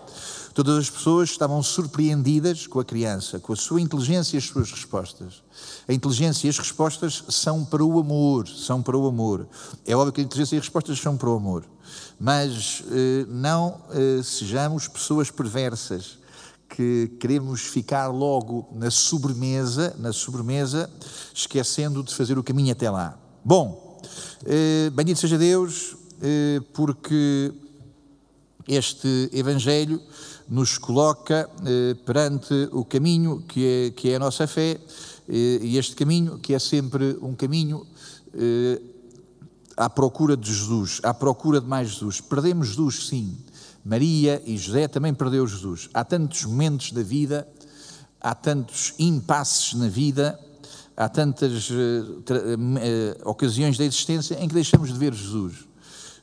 Todas 0.55 0.77
as 0.77 0.89
pessoas 0.89 1.31
estavam 1.31 1.62
surpreendidas 1.62 2.65
com 2.65 2.79
a 2.79 2.85
criança, 2.85 3.39
com 3.39 3.51
a 3.51 3.57
sua 3.57 3.81
inteligência 3.81 4.38
e 4.38 4.39
as 4.39 4.45
suas 4.45 4.71
respostas. 4.71 5.43
A 5.85 5.91
inteligência 5.91 6.47
e 6.47 6.50
as 6.50 6.57
respostas 6.57 7.25
são 7.27 7.65
para 7.65 7.83
o 7.83 8.00
amor, 8.00 8.47
são 8.47 8.81
para 8.81 8.97
o 8.97 9.05
amor. 9.05 9.50
É 9.85 9.93
óbvio 9.93 10.13
que 10.13 10.21
a 10.21 10.24
inteligência 10.24 10.55
e 10.55 10.59
as 10.59 10.63
respostas 10.63 10.97
são 10.97 11.17
para 11.17 11.29
o 11.29 11.35
amor. 11.35 11.65
Mas 12.17 12.85
eh, 12.89 13.25
não 13.27 13.81
eh, 13.91 14.24
sejamos 14.24 14.88
pessoas 14.88 15.29
perversas 15.29 16.19
que 16.69 17.12
queremos 17.19 17.59
ficar 17.59 18.07
logo 18.07 18.69
na 18.71 18.89
sobremesa, 18.89 19.93
na 20.00 20.13
sobremesa, 20.13 20.89
esquecendo 21.33 22.01
de 22.01 22.15
fazer 22.15 22.38
o 22.38 22.43
caminho 22.43 22.71
até 22.71 22.89
lá. 22.89 23.19
Bom, 23.43 24.01
eh, 24.45 24.89
bendito 24.93 25.19
seja 25.19 25.38
Deus, 25.38 25.97
eh, 26.21 26.62
porque 26.74 27.53
este 28.67 29.29
Evangelho 29.33 30.01
nos 30.47 30.77
coloca 30.77 31.49
eh, 31.65 31.95
perante 32.05 32.53
o 32.71 32.85
caminho 32.85 33.43
que 33.47 33.65
é, 33.65 33.91
que 33.91 34.09
é 34.09 34.15
a 34.15 34.19
nossa 34.19 34.45
fé, 34.47 34.79
eh, 35.27 35.59
e 35.61 35.77
este 35.77 35.95
caminho 35.95 36.37
que 36.37 36.53
é 36.53 36.59
sempre 36.59 37.17
um 37.21 37.33
caminho 37.33 37.85
à 39.77 39.89
procura 39.89 40.35
de 40.35 40.53
Jesus, 40.53 40.99
à 41.03 41.13
procura 41.13 41.61
de 41.61 41.67
mais 41.67 41.89
Jesus. 41.89 42.19
Perdemos 42.19 42.67
Jesus, 42.67 43.07
sim. 43.07 43.37
Maria 43.83 44.41
e 44.45 44.57
José 44.57 44.89
também 44.89 45.13
perdeu 45.13 45.47
Jesus. 45.47 45.89
Há 45.93 46.03
tantos 46.03 46.43
momentos 46.43 46.91
da 46.91 47.01
vida, 47.01 47.47
há 48.19 48.35
tantos 48.35 48.93
impasses 48.99 49.73
na 49.73 49.87
vida, 49.87 50.37
há 50.97 51.07
tantas 51.07 51.69
ocasiões 53.23 53.77
da 53.77 53.85
existência 53.85 54.35
em 54.35 54.49
que 54.49 54.53
deixamos 54.53 54.91
de 54.91 54.99
ver 54.99 55.13
Jesus 55.13 55.65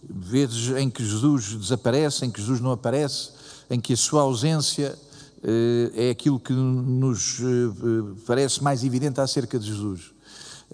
vezes 0.09 0.77
em 0.77 0.91
que 0.91 1.05
Jesus 1.05 1.55
desaparece, 1.55 2.25
em 2.25 2.31
que 2.31 2.41
Jesus 2.41 2.61
não 2.61 2.73
aparece, 2.73 3.31
em 3.73 3.81
que 3.81 3.95
a 3.95 3.97
sua 3.97 4.21
ausência 4.21 4.95
eh, 5.43 6.09
é 6.09 6.11
aquilo 6.11 6.39
que 6.39 6.53
nos 6.53 7.41
eh, 7.41 8.15
parece 8.27 8.63
mais 8.63 8.85
evidente 8.85 9.19
acerca 9.19 9.59
de 9.59 9.67
Jesus. 9.67 10.13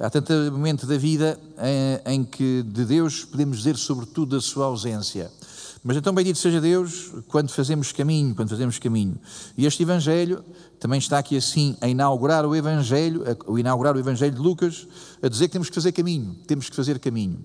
Há 0.01 0.11
tanto 0.11 0.33
momento 0.51 0.85
da 0.85 0.99
vida 0.99 1.39
em, 2.05 2.15
em 2.15 2.25
que 2.25 2.65
de 2.65 2.85
Deus 2.85 3.25
podemos 3.25 3.59
dizer 3.59 3.77
sobretudo 3.77 4.37
a 4.37 4.41
sua 4.41 4.67
ausência. 4.67 5.31
Mas 5.85 5.97
então 5.97 6.13
bendito 6.13 6.39
seja 6.39 6.61
Deus 6.61 7.13
quando 7.29 7.51
fazemos 7.51 7.93
caminho, 7.93 8.35
quando 8.35 8.49
fazemos 8.49 8.81
caminho. 8.81 9.17
E 9.57 9.65
este 9.65 9.85
Evangelho 9.85 10.45
também 10.81 10.99
está 10.99 11.21
aqui 11.21 11.37
assim 11.37 11.77
a 11.81 11.89
inaugurar 11.89 12.45
o 12.45 12.55
Evangelho, 12.55 13.23
a 13.25 13.61
inaugurar 13.61 13.95
o 13.95 13.99
Evangelho 14.01 14.35
de 14.35 14.41
Lucas, 14.41 14.89
a 15.23 15.29
dizer 15.29 15.47
que 15.47 15.53
temos 15.53 15.69
que 15.69 15.75
fazer 15.77 15.93
caminho, 15.93 16.37
temos 16.49 16.69
que 16.69 16.75
fazer 16.75 16.99
caminho. 16.99 17.39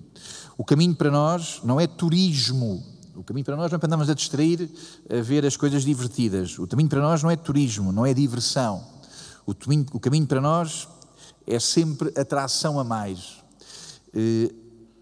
O 0.58 0.64
caminho 0.64 0.96
para 0.96 1.12
nós 1.12 1.60
não 1.62 1.80
é 1.80 1.86
turismo. 1.86 2.93
O 3.16 3.22
caminho 3.22 3.44
para 3.44 3.56
nós 3.56 3.70
não 3.70 3.76
é 3.76 3.78
para 3.78 3.86
andarmos 3.86 4.10
a 4.10 4.14
distrair, 4.14 4.70
a 5.08 5.22
ver 5.22 5.46
as 5.46 5.56
coisas 5.56 5.84
divertidas. 5.84 6.58
O 6.58 6.66
caminho 6.66 6.88
para 6.88 7.00
nós 7.00 7.22
não 7.22 7.30
é 7.30 7.36
turismo, 7.36 7.92
não 7.92 8.04
é 8.04 8.12
diversão. 8.12 8.84
O 9.46 9.54
caminho, 9.54 9.86
o 9.92 10.00
caminho 10.00 10.26
para 10.26 10.40
nós 10.40 10.88
é 11.46 11.58
sempre 11.58 12.12
atração 12.18 12.78
a 12.78 12.84
mais. 12.84 13.42
Eh, 14.12 14.52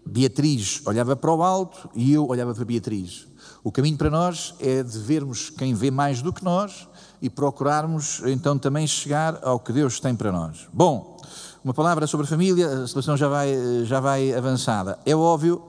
Beatriz 0.05 0.81
olhava 0.85 1.15
para 1.15 1.33
o 1.33 1.41
alto 1.41 1.89
e 1.95 2.13
eu 2.13 2.27
olhava 2.27 2.53
para 2.53 2.65
Beatriz. 2.65 3.27
O 3.63 3.71
caminho 3.71 3.97
para 3.97 4.09
nós 4.09 4.53
é 4.59 4.83
de 4.83 4.99
vermos 4.99 5.49
quem 5.49 5.73
vê 5.73 5.89
mais 5.89 6.21
do 6.21 6.33
que 6.33 6.43
nós 6.43 6.87
e 7.21 7.29
procurarmos 7.29 8.21
então 8.25 8.59
também 8.59 8.85
chegar 8.85 9.39
ao 9.41 9.59
que 9.59 9.71
Deus 9.71 9.99
tem 9.99 10.13
para 10.13 10.31
nós. 10.31 10.67
Bom, 10.73 11.17
uma 11.63 11.73
palavra 11.73 12.05
sobre 12.05 12.25
a 12.25 12.29
família, 12.29 12.67
a 12.67 12.87
situação 12.87 13.15
já 13.15 13.29
vai, 13.29 13.55
já 13.85 14.01
vai 14.01 14.33
avançada. 14.33 14.99
É 15.05 15.15
óbvio 15.15 15.63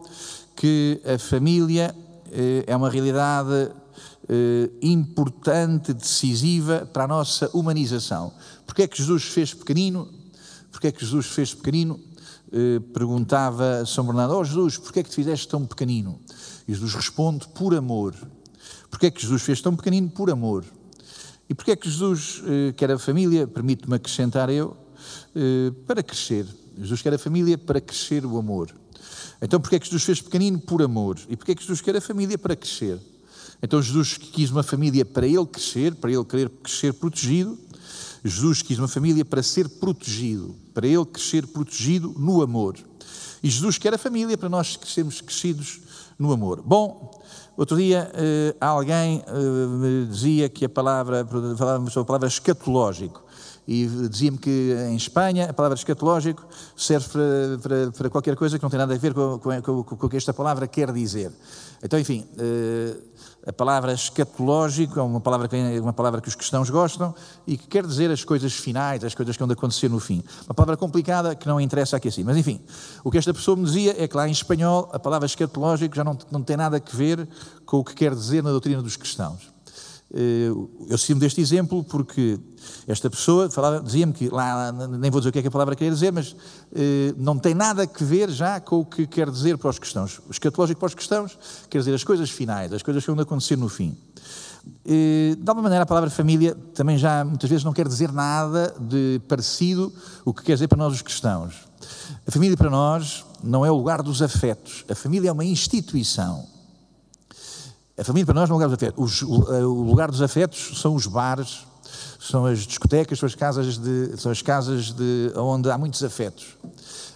que 0.57 1.01
a 1.05 1.17
família 1.19 1.95
é 2.67 2.77
uma 2.77 2.91
realidade 2.91 3.71
eh, 4.29 4.71
importante, 4.83 5.93
decisiva 5.93 6.89
para 6.93 7.05
a 7.05 7.09
nossa 7.09 7.51
humanização. 7.53 8.33
Porquê 8.67 8.83
é 8.83 8.89
que 8.89 8.97
Jesus 8.97 9.25
fez 9.25 9.53
pequenino? 9.53 10.09
Porquê 10.73 10.89
é 10.89 10.93
que 10.93 11.05
Jesus 11.05 11.27
fez 11.27 11.55
pequenino? 11.55 12.01
Eh, 12.53 12.81
perguntava 12.93 13.85
São 13.85 14.05
Bernardo, 14.05 14.35
oh 14.35 14.45
Jesus, 14.45 14.79
porquê 14.79 15.01
é 15.01 15.03
que 15.03 15.11
te 15.11 15.17
fizeste 15.17 15.49
tão 15.49 15.67
pequenino? 15.67 16.19
E 16.67 16.73
Jesus 16.73 16.95
responde, 16.95 17.47
por 17.49 17.75
amor. 17.75 18.15
Porquê 18.91 19.07
é 19.07 19.11
que 19.11 19.21
Jesus 19.21 19.43
fez 19.43 19.61
tão 19.61 19.77
pequenino? 19.77 20.09
Por 20.09 20.31
amor. 20.31 20.65
E 21.49 21.55
porquê 21.55 21.73
é 21.73 21.77
que 21.77 21.89
Jesus 21.89 22.43
eh, 22.47 22.73
quer 22.73 22.91
a 22.91 22.99
família? 22.99 23.47
Permite-me 23.47 23.95
acrescentar 23.97 24.49
eu, 24.49 24.77
eh, 25.35 25.71
para 25.87 26.03
crescer. 26.03 26.47
Jesus 26.79 27.03
quer 27.03 27.15
a 27.15 27.19
família 27.19 27.59
para 27.59 27.81
crescer 27.81 28.25
o 28.25 28.39
amor. 28.39 28.75
Então 29.41 29.61
porquê 29.61 29.77
é 29.77 29.79
que 29.79 29.87
Jesus 29.87 30.05
fez 30.05 30.21
pequenino? 30.21 30.59
Por 30.59 30.83
amor. 30.83 31.19
E 31.29 31.37
porquê 31.37 31.53
é 31.53 31.55
que 31.55 31.63
Jesus 31.63 31.81
quer 31.81 31.97
a 31.97 32.01
família 32.01 32.39
para 32.39 32.57
crescer? 32.57 32.99
Então 33.63 33.81
Jesus 33.81 34.17
quis 34.17 34.51
uma 34.51 34.63
família 34.63 35.05
para 35.05 35.27
ele 35.27 35.47
crescer, 35.47 35.95
para 35.95 36.11
ele 36.11 36.25
querer 36.25 36.51
crescer 36.51 36.93
protegido, 36.93 37.59
Jesus 38.25 38.63
quis 38.63 38.79
uma 38.79 38.89
família 38.89 39.25
para 39.25 39.43
ser 39.43 39.69
protegido, 39.69 40.55
para 40.73 40.87
ele 40.87 41.05
crescer 41.05 41.47
protegido 41.47 42.15
no 42.19 42.41
amor. 42.43 42.77
E 43.43 43.51
Jesus 43.51 43.77
quer 43.77 43.93
a 43.93 43.99
família 43.99 44.39
para 44.39 44.49
nós 44.49 44.77
crescermos 44.77 45.21
crescidos 45.21 45.81
no 46.19 46.33
amor. 46.33 46.63
Bom, 46.63 47.23
outro 47.57 47.77
dia 47.77 48.11
uh, 48.15 48.57
alguém 48.59 49.23
uh, 49.29 49.69
me 49.69 50.07
dizia 50.07 50.49
que 50.49 50.65
a 50.65 50.69
palavra, 50.69 51.27
falávamos 51.57 51.93
sobre 51.93 52.05
a 52.05 52.07
palavra 52.07 52.29
escatológico, 52.29 53.23
e 53.67 53.87
dizia-me 54.11 54.37
que 54.37 54.77
em 54.91 54.97
Espanha 54.97 55.49
a 55.49 55.53
palavra 55.53 55.77
escatológico 55.77 56.47
serve 56.77 57.09
para, 57.09 57.59
para, 57.63 57.93
para, 57.93 58.11
qualquer 58.11 58.37
coisa 58.37 58.59
que 58.59 58.63
não 58.63 58.71
tem 58.71 58.79
nada 58.79 58.95
a 58.95 58.99
ver 58.99 59.15
com, 59.15 59.39
com, 59.39 59.85
com, 59.85 60.07
o 60.07 60.09
que 60.09 60.17
esta 60.17 60.35
palavra 60.35 60.67
quer 60.67 60.93
dizer. 60.93 61.33
Então, 61.83 61.99
enfim, 61.99 62.27
uh, 62.35 63.03
a 63.47 63.53
palavra 63.53 63.93
escatológico 63.93 64.99
é 64.99 65.03
uma 65.03 65.21
palavra, 65.21 65.49
que, 65.49 65.57
é 65.57 65.81
uma 65.81 65.93
palavra 65.93 66.21
que 66.21 66.29
os 66.29 66.35
cristãos 66.35 66.69
gostam 66.69 67.15
e 67.47 67.57
que 67.57 67.67
quer 67.67 67.87
dizer 67.87 68.11
as 68.11 68.23
coisas 68.23 68.53
finais, 68.55 69.03
as 69.03 69.15
coisas 69.15 69.37
que 69.37 69.43
vão 69.43 69.51
acontecer 69.51 69.89
no 69.89 70.01
fim. 70.01 70.23
Uma 70.47 70.55
palavra 70.55 70.77
complicada 70.77 71.35
que 71.35 71.47
não 71.47 71.61
interessa 71.61 71.97
aqui 71.97 72.09
assim. 72.09 72.25
Mas 72.25 72.37
enfim, 72.37 72.61
o 73.03 73.11
que 73.11 73.19
esta 73.19 73.33
pessoa 73.33 73.57
me 73.57 73.65
dizia 73.65 74.03
é 74.03 74.07
que 74.09 74.17
lá 74.17 74.29
em 74.29 74.33
espanhol 74.33 74.91
a 74.93 74.99
palavra 74.99 75.27
escatológico 75.27 75.95
já 75.95 76.05
não, 76.05 76.19
não 76.31 76.43
tem 76.43 76.57
nada 76.57 76.77
a 76.77 76.97
ver 76.97 77.27
com 77.65 77.79
o 77.79 77.85
que 77.85 77.95
quer 77.95 78.15
dizer 78.15 78.43
na 78.43 78.51
doutrina 78.51 78.83
dos 78.83 78.97
cristãos. 78.97 79.54
Eh, 80.17 80.49
eu 80.89 80.97
cimo 80.97 81.19
deste 81.19 81.41
exemplo 81.41 81.83
porque 81.83 82.39
esta 82.87 83.11
pessoa 83.11 83.51
dizia-me 83.83 84.13
que, 84.13 84.29
lá, 84.29 84.71
nem 84.71 85.11
vou 85.11 85.21
dizer 85.21 85.31
o 85.31 85.33
que 85.33 85.41
é 85.41 85.43
que 85.43 85.49
a 85.49 85.51
palavra 85.51 85.75
quer 85.75 85.91
dizer, 85.91 86.13
mas 86.13 86.37
eh, 86.73 87.13
não 87.17 87.37
tem 87.37 87.53
nada 87.53 87.83
a 87.83 88.05
ver 88.05 88.31
já 88.31 88.61
com 88.61 88.79
o 88.81 88.85
que 88.85 89.09
quer 89.09 89.29
dizer 89.29 89.59
para 89.59 89.71
os 89.71 89.79
cristãos. 89.79 90.21
O 90.29 90.31
escatológico 90.31 90.79
para 90.79 90.87
os 90.87 90.95
cristãos 90.95 91.37
quer 91.69 91.79
dizer 91.79 91.95
as 91.95 92.05
coisas 92.05 92.31
finais, 92.31 92.73
as 92.73 92.83
coisas 92.83 93.05
que 93.05 93.11
vão 93.11 93.21
acontecer 93.21 93.57
no 93.57 93.69
fim. 93.69 93.97
Eh, 94.87 95.35
de 95.37 95.49
alguma 95.49 95.65
maneira, 95.65 95.83
a 95.83 95.87
palavra 95.87 96.09
família 96.09 96.57
também 96.75 96.97
já 96.97 97.25
muitas 97.25 97.51
vezes 97.51 97.65
não 97.65 97.73
quer 97.73 97.89
dizer 97.89 98.13
nada 98.13 98.73
de 98.79 99.21
parecido 99.27 99.93
o 100.25 100.33
que 100.33 100.45
quer 100.45 100.55
dizer 100.55 100.69
para 100.69 100.79
nós 100.79 100.93
os 100.93 101.03
cristãos. 101.03 101.57
A 102.25 102.31
família 102.31 102.57
para 102.57 102.71
nós 102.71 103.25
não 103.43 103.67
é 103.67 103.71
o 103.71 103.75
lugar 103.75 104.01
dos 104.01 104.23
afetos, 104.23 104.85
a 104.89 104.95
família 104.95 105.29
é 105.29 105.33
uma 105.33 105.45
instituição. 105.45 106.54
A 107.97 108.03
família 108.03 108.27
para 108.27 108.35
nós 108.35 108.49
não 108.49 108.61
é 108.61 108.67
um 108.67 108.67
lugar 108.67 108.69
dos 108.69 108.83
afetos. 108.83 109.23
o, 109.23 109.35
o 109.69 109.83
lugar 109.83 110.11
dos 110.11 110.23
afetos 110.23 110.81
são 110.81 110.95
os 110.95 111.07
bares, 111.07 111.65
são 112.19 112.45
as 112.45 112.61
discotecas, 112.61 113.19
são 113.19 113.27
as 113.27 113.35
casas, 113.35 113.79
de, 113.79 114.17
são 114.17 114.33
as 114.33 114.43
casas 114.43 114.91
de, 114.91 115.33
onde 115.37 115.71
há 115.71 115.79
muitos 115.79 116.03
afetos. 116.03 116.57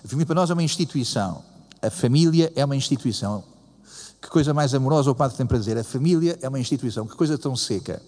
A 0.05 0.09
família 0.09 0.27
para 0.27 0.35
nós 0.37 0.51
é 0.51 0.53
uma 0.53 0.63
instituição. 0.63 1.43
A 1.83 1.91
família 1.91 2.53
é 2.55 2.65
uma 2.65 2.77
instituição. 2.77 3.43
Que 4.21 4.29
coisa 4.29 4.53
mais 4.53 4.75
amorosa 4.75 5.11
o 5.11 5.15
padre 5.15 5.37
tem 5.37 5.47
para 5.47 5.59
dizer? 5.59 5.79
A 5.79 5.85
família 5.85 6.39
é 6.43 6.49
uma 6.49 6.59
instituição. 6.59 7.07
Que 7.07 7.17
coisa 7.17 7.39
tão 7.39 7.57
seca. 7.57 8.03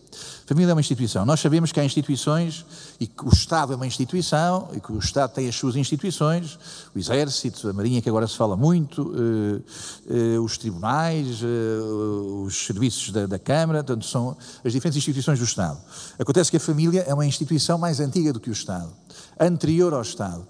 Família 0.50 0.72
é 0.72 0.74
uma 0.74 0.80
instituição. 0.80 1.24
Nós 1.24 1.38
sabemos 1.38 1.70
que 1.70 1.78
há 1.78 1.84
instituições 1.84 2.66
e 2.98 3.06
que 3.06 3.24
o 3.24 3.28
Estado 3.28 3.72
é 3.72 3.76
uma 3.76 3.86
instituição 3.86 4.68
e 4.74 4.80
que 4.80 4.90
o 4.90 4.98
Estado 4.98 5.32
tem 5.32 5.48
as 5.48 5.54
suas 5.54 5.76
instituições, 5.76 6.58
o 6.92 6.98
Exército, 6.98 7.68
a 7.68 7.72
Marinha, 7.72 8.02
que 8.02 8.08
agora 8.08 8.26
se 8.26 8.36
fala 8.36 8.56
muito, 8.56 9.14
eh, 9.14 10.34
eh, 10.34 10.40
os 10.40 10.58
tribunais, 10.58 11.40
eh, 11.40 12.44
os 12.44 12.66
serviços 12.66 13.12
da, 13.12 13.26
da 13.26 13.38
Câmara, 13.38 13.84
portanto, 13.84 14.04
são 14.04 14.36
as 14.64 14.72
diferentes 14.72 14.96
instituições 14.96 15.38
do 15.38 15.44
Estado. 15.44 15.78
Acontece 16.18 16.50
que 16.50 16.56
a 16.56 16.60
família 16.60 17.04
é 17.06 17.14
uma 17.14 17.24
instituição 17.24 17.78
mais 17.78 18.00
antiga 18.00 18.32
do 18.32 18.40
que 18.40 18.50
o 18.50 18.52
Estado, 18.52 18.90
anterior 19.38 19.94
ao 19.94 20.02
Estado. 20.02 20.44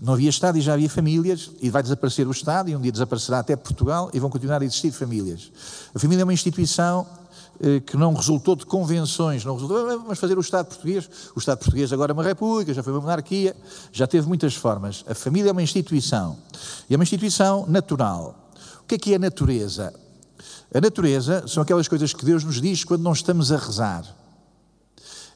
Não 0.00 0.14
havia 0.14 0.30
Estado 0.30 0.56
e 0.56 0.62
já 0.62 0.72
havia 0.72 0.88
famílias, 0.88 1.50
e 1.60 1.68
vai 1.68 1.82
desaparecer 1.82 2.26
o 2.26 2.30
Estado, 2.30 2.70
e 2.70 2.76
um 2.76 2.80
dia 2.80 2.90
desaparecerá 2.90 3.40
até 3.40 3.54
Portugal, 3.56 4.10
e 4.14 4.18
vão 4.18 4.30
continuar 4.30 4.62
a 4.62 4.64
existir 4.64 4.90
famílias. 4.90 5.52
A 5.94 5.98
família 5.98 6.22
é 6.22 6.24
uma 6.24 6.32
instituição 6.32 7.06
que 7.86 7.96
não 7.96 8.12
resultou 8.14 8.56
de 8.56 8.66
convenções, 8.66 9.44
não 9.44 9.54
resultou, 9.54 9.86
vamos 9.86 10.18
fazer 10.18 10.36
o 10.36 10.40
Estado 10.40 10.66
português. 10.66 11.08
O 11.34 11.38
Estado 11.38 11.58
português 11.58 11.92
agora 11.92 12.12
é 12.12 12.14
uma 12.14 12.24
república, 12.24 12.74
já 12.74 12.82
foi 12.82 12.92
uma 12.92 13.02
monarquia, 13.02 13.56
já 13.92 14.06
teve 14.06 14.26
muitas 14.26 14.54
formas. 14.54 15.04
A 15.08 15.14
família 15.14 15.50
é 15.50 15.52
uma 15.52 15.62
instituição, 15.62 16.36
e 16.88 16.94
é 16.94 16.96
uma 16.96 17.04
instituição 17.04 17.66
natural. 17.66 18.50
O 18.82 18.86
que 18.86 18.96
é 18.96 18.98
que 18.98 19.12
é 19.12 19.16
a 19.16 19.18
natureza? 19.18 19.94
A 20.74 20.80
natureza 20.80 21.46
são 21.46 21.62
aquelas 21.62 21.88
coisas 21.88 22.12
que 22.12 22.24
Deus 22.24 22.44
nos 22.44 22.60
diz 22.60 22.84
quando 22.84 23.02
não 23.02 23.12
estamos 23.12 23.52
a 23.52 23.56
rezar. 23.56 24.04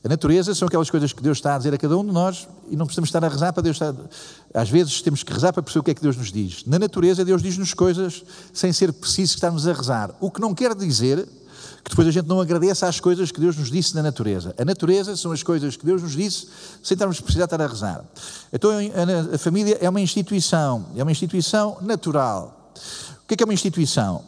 A 0.04 0.08
natureza 0.08 0.54
são 0.54 0.68
aquelas 0.68 0.88
coisas 0.88 1.12
que 1.12 1.22
Deus 1.22 1.38
está 1.38 1.54
a 1.54 1.58
dizer 1.58 1.74
a 1.74 1.78
cada 1.78 1.96
um 1.96 2.04
de 2.04 2.12
nós 2.12 2.46
e 2.70 2.76
não 2.76 2.86
precisamos 2.86 3.08
estar 3.08 3.24
a 3.24 3.28
rezar 3.28 3.52
para 3.52 3.62
Deus 3.62 3.76
estar. 3.76 3.94
Às 4.54 4.70
vezes 4.70 5.02
temos 5.02 5.24
que 5.24 5.32
rezar 5.32 5.52
para 5.52 5.62
perceber 5.62 5.80
o 5.80 5.82
que 5.82 5.90
é 5.90 5.94
que 5.94 6.02
Deus 6.02 6.16
nos 6.16 6.30
diz. 6.30 6.64
Na 6.66 6.78
natureza, 6.78 7.24
Deus 7.24 7.42
diz-nos 7.42 7.74
coisas 7.74 8.22
sem 8.52 8.72
ser 8.72 8.92
preciso 8.92 9.34
estarmos 9.34 9.66
a 9.66 9.72
rezar. 9.72 10.14
O 10.20 10.30
que 10.30 10.40
não 10.40 10.54
quer 10.54 10.74
dizer 10.74 11.28
que 11.84 11.90
depois 11.90 12.06
a 12.08 12.10
gente 12.10 12.26
não 12.26 12.40
agradeça 12.40 12.86
às 12.86 13.00
coisas 13.00 13.30
que 13.30 13.40
Deus 13.40 13.56
nos 13.56 13.70
disse 13.70 13.94
na 13.94 14.02
natureza. 14.02 14.54
A 14.58 14.64
natureza 14.64 15.16
são 15.16 15.32
as 15.32 15.42
coisas 15.42 15.76
que 15.76 15.84
Deus 15.84 16.02
nos 16.02 16.12
disse 16.12 16.48
sem 16.82 16.94
estarmos 16.94 17.20
precisar 17.20 17.44
estar 17.44 17.60
a 17.60 17.66
rezar. 17.66 18.04
Então 18.52 18.70
a 19.32 19.38
família 19.38 19.78
é 19.80 19.88
uma 19.88 20.00
instituição, 20.00 20.86
é 20.96 21.02
uma 21.02 21.12
instituição 21.12 21.78
natural. 21.80 22.72
O 23.24 23.26
que 23.28 23.34
é, 23.34 23.36
que 23.36 23.42
é 23.42 23.46
uma 23.46 23.54
instituição? 23.54 24.24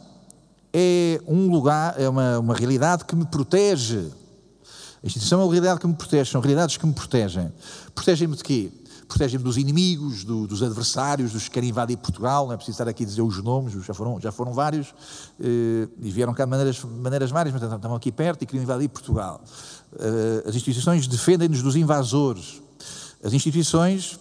É 0.73 1.21
um 1.27 1.49
lugar, 1.49 1.99
é 1.99 2.07
uma, 2.07 2.39
uma 2.39 2.55
realidade 2.55 3.05
que 3.05 3.15
me 3.15 3.25
protege 3.25 4.11
a 5.03 5.07
instituição 5.07 5.41
é 5.41 5.43
uma 5.43 5.51
realidade 5.51 5.79
que 5.79 5.87
me 5.87 5.95
protege, 5.95 6.29
são 6.29 6.39
realidades 6.41 6.77
que 6.77 6.85
me 6.85 6.93
protegem. 6.93 7.51
Protegem-me 7.95 8.35
de 8.35 8.43
quê? 8.43 8.71
Protegem-me 9.11 9.43
dos 9.43 9.57
inimigos, 9.57 10.23
do, 10.23 10.47
dos 10.47 10.63
adversários, 10.63 11.33
dos 11.33 11.43
que 11.43 11.51
querem 11.51 11.69
invadir 11.69 11.97
Portugal, 11.97 12.47
não 12.47 12.53
é 12.53 12.55
preciso 12.55 12.75
estar 12.75 12.87
aqui 12.87 13.03
a 13.03 13.05
dizer 13.05 13.21
os 13.21 13.43
nomes, 13.43 13.73
já 13.85 13.93
foram, 13.93 14.17
já 14.21 14.31
foram 14.31 14.53
vários, 14.53 14.95
eh, 15.37 15.85
e 16.01 16.09
vieram 16.09 16.33
cá 16.33 16.45
de 16.45 16.49
maneiras, 16.49 16.81
maneiras 16.81 17.29
várias, 17.29 17.53
mas 17.53 17.61
estavam 17.61 17.97
aqui 17.97 18.09
perto 18.09 18.43
e 18.43 18.45
queriam 18.45 18.63
invadir 18.63 18.87
Portugal. 18.87 19.41
Eh, 19.99 20.47
as 20.47 20.55
instituições 20.55 21.07
defendem-nos 21.07 21.61
dos 21.61 21.75
invasores. 21.75 22.61
As 23.21 23.33
instituições 23.33 24.17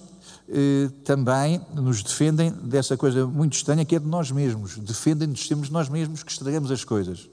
eh, 0.48 0.90
também 1.04 1.60
nos 1.72 2.02
defendem 2.02 2.50
dessa 2.50 2.96
coisa 2.96 3.24
muito 3.24 3.52
estranha 3.52 3.84
que 3.84 3.94
é 3.94 3.98
de 4.00 4.08
nós 4.08 4.32
mesmos. 4.32 4.76
Defendem-nos, 4.76 5.46
temos 5.46 5.70
nós 5.70 5.88
mesmos 5.88 6.24
que 6.24 6.32
estragamos 6.32 6.68
as 6.72 6.82
coisas 6.82 7.28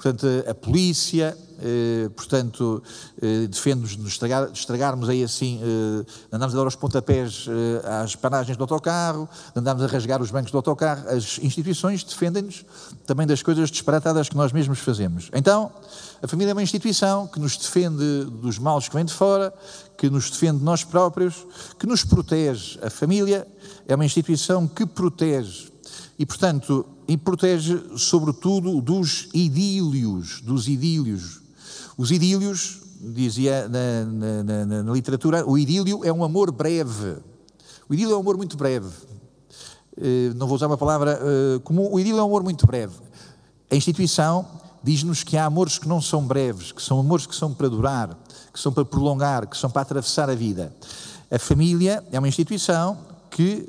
portanto, 0.00 0.26
a 0.48 0.54
polícia, 0.54 1.36
eh, 1.62 2.08
portanto, 2.16 2.82
eh, 3.20 3.46
defende-nos 3.46 3.94
de 3.94 4.08
estragar, 4.08 4.50
estragarmos 4.50 5.10
aí 5.10 5.22
assim, 5.22 5.60
eh, 5.62 6.06
andarmos 6.32 6.54
a 6.54 6.58
dar 6.58 6.66
os 6.66 6.74
pontapés 6.74 7.46
eh, 7.46 7.86
às 8.02 8.16
paragens 8.16 8.56
do 8.56 8.64
autocarro, 8.64 9.28
andarmos 9.54 9.84
a 9.84 9.86
rasgar 9.86 10.22
os 10.22 10.30
bancos 10.30 10.50
do 10.50 10.56
autocarro, 10.56 11.06
as 11.06 11.38
instituições 11.42 12.02
defendem-nos 12.02 12.64
também 13.06 13.26
das 13.26 13.42
coisas 13.42 13.70
disparatadas 13.70 14.30
que 14.30 14.36
nós 14.38 14.54
mesmos 14.54 14.78
fazemos. 14.78 15.28
Então, 15.34 15.70
a 16.22 16.26
família 16.26 16.52
é 16.52 16.54
uma 16.54 16.62
instituição 16.62 17.26
que 17.26 17.38
nos 17.38 17.58
defende 17.58 18.24
dos 18.24 18.58
males 18.58 18.88
que 18.88 18.94
vêm 18.94 19.04
de 19.04 19.12
fora, 19.12 19.52
que 19.98 20.08
nos 20.08 20.30
defende 20.30 20.60
de 20.60 20.64
nós 20.64 20.82
próprios, 20.82 21.46
que 21.78 21.86
nos 21.86 22.04
protege. 22.04 22.78
A 22.82 22.88
família 22.88 23.46
é 23.86 23.94
uma 23.94 24.06
instituição 24.06 24.66
que 24.66 24.86
protege. 24.86 25.68
E, 26.18 26.24
portanto, 26.24 26.86
e 27.10 27.16
protege, 27.16 27.76
sobretudo, 27.96 28.80
dos 28.80 29.28
idílios, 29.34 30.40
dos 30.42 30.68
idílios. 30.68 31.40
Os 31.98 32.12
idílios, 32.12 32.82
dizia 33.00 33.68
na, 33.68 34.04
na, 34.04 34.64
na, 34.64 34.82
na, 34.84 34.92
literatura, 34.92 35.44
o 35.44 35.58
idílio 35.58 36.04
é 36.04 36.12
um 36.12 36.22
amor 36.22 36.52
breve. 36.52 37.16
O 37.88 37.94
idílio 37.94 38.12
é 38.12 38.16
um 38.16 38.20
amor 38.20 38.36
muito 38.36 38.56
breve. 38.56 38.86
Uh, 39.98 40.32
não 40.36 40.46
vou 40.46 40.54
usar 40.54 40.68
uma 40.68 40.78
palavra 40.78 41.18
uh, 41.20 41.58
comum, 41.60 41.92
o 41.92 41.98
idílio 41.98 42.20
é 42.20 42.22
um 42.22 42.26
amor 42.26 42.44
muito 42.44 42.64
breve. 42.64 42.94
A 43.68 43.74
instituição 43.74 44.46
diz-nos 44.80 45.24
que 45.24 45.36
há 45.36 45.46
amores 45.46 45.78
que 45.78 45.88
não 45.88 46.00
são 46.00 46.24
breves, 46.24 46.70
que 46.70 46.80
são 46.80 47.00
amores 47.00 47.26
que 47.26 47.34
são 47.34 47.52
para 47.52 47.68
durar, 47.68 48.16
que 48.54 48.60
são 48.60 48.72
para 48.72 48.84
prolongar, 48.84 49.48
que 49.48 49.58
são 49.58 49.68
para 49.68 49.82
atravessar 49.82 50.30
a 50.30 50.34
vida. 50.36 50.72
A 51.28 51.40
família 51.40 52.04
é 52.12 52.20
uma 52.20 52.28
instituição 52.28 52.96
que 53.32 53.68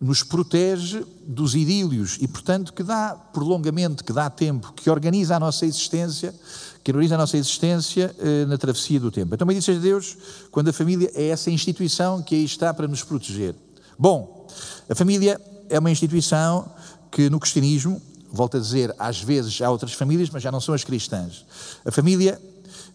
nos 0.00 0.22
protege 0.22 1.04
dos 1.26 1.54
idílios 1.54 2.16
e, 2.20 2.26
portanto, 2.26 2.72
que 2.72 2.82
dá 2.82 3.14
prolongamento, 3.14 4.02
que 4.02 4.12
dá 4.12 4.30
tempo, 4.30 4.72
que 4.72 4.88
organiza 4.88 5.36
a 5.36 5.40
nossa 5.40 5.66
existência, 5.66 6.34
que 6.82 6.90
organiza 6.90 7.16
a 7.16 7.18
nossa 7.18 7.36
existência 7.36 8.14
eh, 8.18 8.46
na 8.46 8.56
travessia 8.56 8.98
do 8.98 9.10
tempo. 9.10 9.34
Então, 9.34 9.46
bendito 9.46 9.64
seja 9.64 9.78
Deus 9.78 10.16
quando 10.50 10.68
a 10.68 10.72
família 10.72 11.10
é 11.14 11.28
essa 11.28 11.50
instituição 11.50 12.22
que 12.22 12.34
aí 12.34 12.44
está 12.44 12.72
para 12.72 12.88
nos 12.88 13.04
proteger. 13.04 13.54
Bom, 13.98 14.48
a 14.88 14.94
família 14.94 15.38
é 15.68 15.78
uma 15.78 15.90
instituição 15.90 16.72
que 17.10 17.28
no 17.28 17.38
cristianismo, 17.38 18.00
volto 18.32 18.56
a 18.56 18.60
dizer, 18.60 18.94
às 18.98 19.20
vezes 19.20 19.60
há 19.60 19.70
outras 19.70 19.92
famílias, 19.92 20.30
mas 20.30 20.42
já 20.42 20.50
não 20.50 20.62
são 20.62 20.74
as 20.74 20.82
cristãs. 20.82 21.44
A 21.84 21.90
família 21.90 22.40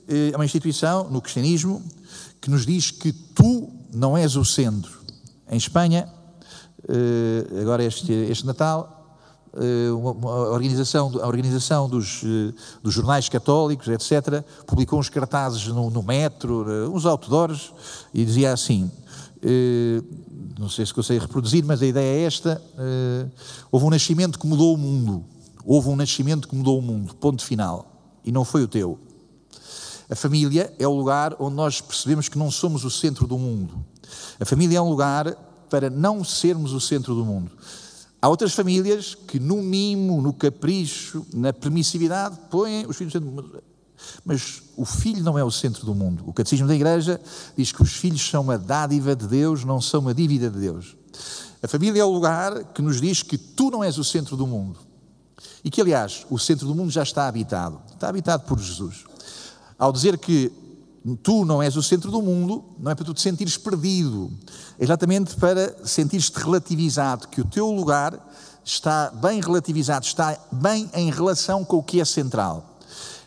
eh, 0.07 0.31
é 0.33 0.35
uma 0.35 0.45
instituição 0.45 1.07
no 1.11 1.21
cristianismo 1.21 1.83
que 2.41 2.49
nos 2.49 2.65
diz 2.65 2.89
que 2.89 3.11
tu 3.11 3.71
não 3.93 4.17
és 4.17 4.35
o 4.35 4.43
centro. 4.43 5.05
Em 5.47 5.57
Espanha, 5.57 6.11
agora 7.61 7.83
este, 7.83 8.11
este 8.11 8.45
Natal, 8.45 8.95
eh, 9.57 9.89
uma, 9.91 10.49
organização, 10.51 11.11
a 11.21 11.27
organização 11.27 11.87
dos, 11.87 12.21
eh, 12.25 12.53
dos, 12.83 12.93
jornais 12.93 13.29
católicos, 13.29 13.87
etc., 13.87 14.43
publicou 14.67 14.99
uns 14.99 15.07
cartazes 15.07 15.67
no, 15.67 15.89
no 15.89 16.03
metro, 16.03 16.65
uns 16.93 17.05
outdoors, 17.05 17.71
e 18.13 18.25
dizia 18.25 18.51
assim, 18.51 18.91
não 20.59 20.67
sei 20.69 20.85
se 20.85 20.93
consigo 20.93 21.21
reproduzir, 21.21 21.63
mas 21.63 21.81
a 21.81 21.85
ideia 21.85 22.21
é 22.21 22.23
esta, 22.23 22.61
houve 23.71 23.85
um 23.85 23.89
nascimento 23.89 24.39
que 24.39 24.47
mudou 24.47 24.73
o 24.73 24.77
mundo, 24.77 25.23
houve 25.63 25.87
um 25.89 25.95
nascimento 25.95 26.47
que 26.47 26.55
mudou 26.55 26.79
o 26.79 26.81
mundo, 26.81 27.15
ponto 27.15 27.43
final, 27.43 27.85
e 28.25 28.31
não 28.31 28.43
foi 28.43 28.63
o 28.63 28.67
teu. 28.67 28.99
A 30.09 30.15
família 30.15 30.73
é 30.77 30.87
o 30.87 30.93
lugar 30.93 31.35
onde 31.39 31.55
nós 31.55 31.79
percebemos 31.79 32.27
que 32.27 32.37
não 32.37 32.51
somos 32.51 32.83
o 32.83 32.91
centro 32.91 33.25
do 33.25 33.37
mundo. 33.37 33.85
A 34.39 34.45
família 34.45 34.77
é 34.77 34.81
um 34.81 34.89
lugar 34.89 35.35
para 35.75 35.89
não 35.89 36.23
sermos 36.23 36.71
o 36.71 36.79
centro 36.79 37.13
do 37.13 37.25
mundo. 37.25 37.51
Há 38.21 38.29
outras 38.29 38.53
famílias 38.53 39.13
que, 39.13 39.41
no 39.41 39.61
mimo, 39.61 40.21
no 40.21 40.31
capricho, 40.31 41.25
na 41.33 41.51
permissividade, 41.51 42.39
põem 42.49 42.85
os 42.85 42.95
filhos 42.95 43.13
no 43.15 43.19
centro. 43.19 43.61
Mas 44.23 44.63
o 44.77 44.85
filho 44.85 45.21
não 45.21 45.37
é 45.37 45.43
o 45.43 45.51
centro 45.51 45.85
do 45.85 45.93
mundo. 45.93 46.23
O 46.25 46.31
catecismo 46.31 46.65
da 46.65 46.73
Igreja 46.73 47.19
diz 47.57 47.73
que 47.73 47.83
os 47.83 47.91
filhos 47.91 48.25
são 48.25 48.43
uma 48.43 48.57
dádiva 48.57 49.13
de 49.17 49.27
Deus, 49.27 49.65
não 49.65 49.81
são 49.81 49.99
uma 49.99 50.13
dívida 50.13 50.49
de 50.49 50.59
Deus. 50.59 50.95
A 51.61 51.67
família 51.67 51.99
é 52.01 52.05
o 52.05 52.09
lugar 52.09 52.63
que 52.73 52.81
nos 52.81 53.01
diz 53.01 53.21
que 53.21 53.37
tu 53.37 53.69
não 53.69 53.83
és 53.83 53.97
o 53.97 54.03
centro 54.05 54.37
do 54.37 54.47
mundo. 54.47 54.79
E 55.61 55.69
que, 55.69 55.81
aliás, 55.81 56.25
o 56.29 56.39
centro 56.39 56.67
do 56.67 56.73
mundo 56.73 56.89
já 56.89 57.03
está 57.03 57.27
habitado. 57.27 57.81
Está 57.93 58.07
habitado 58.07 58.45
por 58.45 58.57
Jesus. 58.57 59.03
Ao 59.77 59.91
dizer 59.91 60.17
que 60.19 60.53
tu 61.13 61.45
não 61.45 61.61
és 61.61 61.75
o 61.75 61.83
centro 61.83 62.09
do 62.09 62.21
mundo, 62.21 62.63
não 62.79 62.89
é 62.89 62.95
para 62.95 63.05
tu 63.05 63.13
te 63.13 63.21
sentires 63.21 63.57
perdido, 63.57 64.31
é 64.79 64.83
exatamente 64.83 65.35
para 65.35 65.85
sentires-te 65.85 66.39
relativizado, 66.39 67.27
que 67.27 67.41
o 67.41 67.45
teu 67.45 67.69
lugar 67.69 68.17
está 68.63 69.11
bem 69.11 69.39
relativizado, 69.39 70.05
está 70.05 70.35
bem 70.51 70.89
em 70.95 71.11
relação 71.11 71.63
com 71.63 71.77
o 71.77 71.83
que 71.83 72.01
é 72.01 72.05
central. 72.05 72.79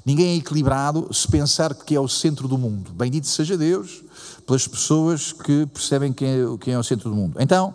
Ninguém 0.04 0.28
é 0.28 0.36
equilibrado 0.36 1.08
se 1.12 1.28
pensar 1.28 1.74
que 1.74 1.94
é 1.94 2.00
o 2.00 2.08
centro 2.08 2.48
do 2.48 2.56
mundo. 2.56 2.90
Bendito 2.92 3.26
seja 3.26 3.56
Deus 3.56 4.02
pelas 4.46 4.66
pessoas 4.66 5.32
que 5.32 5.66
percebem 5.66 6.12
quem 6.12 6.28
é, 6.28 6.58
quem 6.58 6.74
é 6.74 6.78
o 6.78 6.82
centro 6.82 7.10
do 7.10 7.14
mundo. 7.14 7.36
Então, 7.38 7.74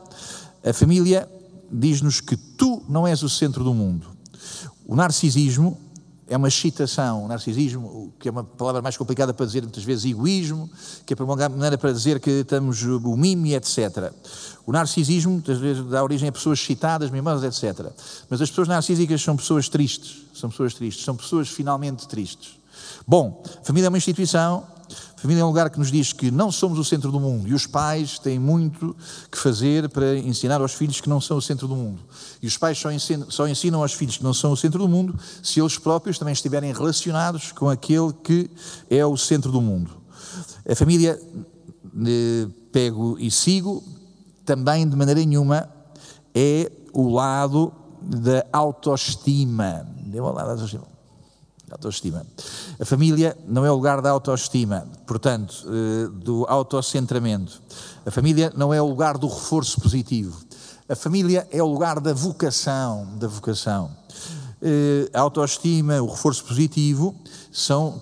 a 0.65 0.73
família 0.73 1.29
diz-nos 1.71 2.19
que 2.19 2.35
tu 2.35 2.83
não 2.89 3.05
és 3.05 3.21
o 3.21 3.29
centro 3.29 3.63
do 3.63 3.73
mundo. 3.73 4.07
O 4.85 4.95
narcisismo 4.95 5.77
é 6.27 6.37
uma 6.37 6.47
excitação, 6.47 7.27
narcisismo, 7.27 8.13
que 8.19 8.27
é 8.27 8.31
uma 8.31 8.43
palavra 8.43 8.81
mais 8.81 8.95
complicada 8.95 9.33
para 9.33 9.45
dizer 9.45 9.61
muitas 9.61 9.83
vezes 9.83 10.05
egoísmo, 10.05 10.69
que 11.05 11.13
é 11.13 11.15
para 11.15 11.25
uma 11.25 11.35
maneira 11.35 11.77
para 11.77 11.91
dizer 11.91 12.19
que 12.19 12.29
estamos 12.29 12.83
o 12.83 13.17
mimo 13.17 13.45
e 13.45 13.55
etc. 13.55 14.11
O 14.65 14.71
narcisismo 14.71 15.33
muitas 15.33 15.59
vezes 15.59 15.83
dá 15.85 16.03
origem 16.03 16.29
a 16.29 16.31
pessoas 16.31 16.59
excitadas, 16.59 17.11
mimosas, 17.11 17.63
etc. 17.63 17.91
Mas 18.29 18.41
as 18.41 18.49
pessoas 18.49 18.67
narcísicas 18.67 19.21
são 19.21 19.35
pessoas 19.35 19.67
tristes, 19.67 20.23
são 20.33 20.49
pessoas 20.49 20.73
tristes, 20.73 21.03
são 21.03 21.15
pessoas 21.15 21.49
finalmente 21.49 22.07
tristes. 22.07 22.57
Bom, 23.05 23.43
família 23.63 23.87
é 23.87 23.89
uma 23.89 23.97
instituição, 23.97 24.65
família 25.23 25.41
é 25.41 25.45
um 25.45 25.47
lugar 25.47 25.69
que 25.69 25.79
nos 25.79 25.89
diz 25.89 26.11
que 26.11 26.29
não 26.29 26.51
somos 26.51 26.77
o 26.77 26.83
centro 26.83 27.09
do 27.09 27.17
mundo 27.17 27.47
e 27.47 27.53
os 27.53 27.65
pais 27.65 28.19
têm 28.19 28.37
muito 28.37 28.93
que 29.31 29.37
fazer 29.37 29.87
para 29.87 30.17
ensinar 30.17 30.59
aos 30.59 30.73
filhos 30.73 30.99
que 30.99 31.07
não 31.07 31.21
são 31.21 31.37
o 31.37 31.41
centro 31.41 31.65
do 31.65 31.77
mundo. 31.77 32.01
E 32.41 32.45
os 32.45 32.57
pais 32.57 32.77
só 32.77 32.91
ensinam, 32.91 33.31
só 33.31 33.47
ensinam 33.47 33.81
aos 33.81 33.93
filhos 33.93 34.17
que 34.17 34.23
não 34.23 34.33
são 34.33 34.51
o 34.51 34.57
centro 34.57 34.79
do 34.79 34.89
mundo 34.89 35.17
se 35.41 35.61
eles 35.61 35.77
próprios 35.77 36.19
também 36.19 36.33
estiverem 36.33 36.73
relacionados 36.73 37.53
com 37.53 37.69
aquele 37.69 38.11
que 38.21 38.51
é 38.89 39.05
o 39.05 39.15
centro 39.15 39.49
do 39.49 39.61
mundo. 39.61 39.91
A 40.69 40.75
família, 40.75 41.17
eh, 42.05 42.47
pego 42.73 43.17
e 43.17 43.31
sigo, 43.31 43.81
também 44.45 44.85
de 44.85 44.95
maneira 44.97 45.21
nenhuma 45.21 45.69
é 46.35 46.69
o 46.91 47.09
lado 47.09 47.71
da 48.01 48.45
autoestima. 48.51 49.87
Deu 50.05 50.27
ao 50.27 50.33
lado 50.33 50.47
da 50.47 50.51
autoestima. 50.51 50.92
Autoestima. 51.73 52.25
A 52.79 52.85
família 52.85 53.37
não 53.47 53.65
é 53.65 53.71
o 53.71 53.75
lugar 53.75 54.01
da 54.01 54.09
autoestima, 54.09 54.87
portanto, 55.05 55.65
eh, 55.67 56.07
do 56.23 56.45
autocentramento. 56.47 57.61
A 58.05 58.11
família 58.11 58.51
não 58.55 58.73
é 58.73 58.81
o 58.81 58.87
lugar 58.87 59.17
do 59.17 59.27
reforço 59.27 59.79
positivo. 59.81 60.41
A 60.87 60.95
família 60.95 61.47
é 61.51 61.61
o 61.61 61.67
lugar 61.67 61.99
da 61.99 62.13
vocação, 62.13 63.17
da 63.17 63.27
vocação. 63.27 63.91
Eh, 64.61 65.09
a 65.13 65.21
autoestima, 65.21 66.01
o 66.01 66.07
reforço 66.07 66.45
positivo 66.45 67.15
são 67.51 68.01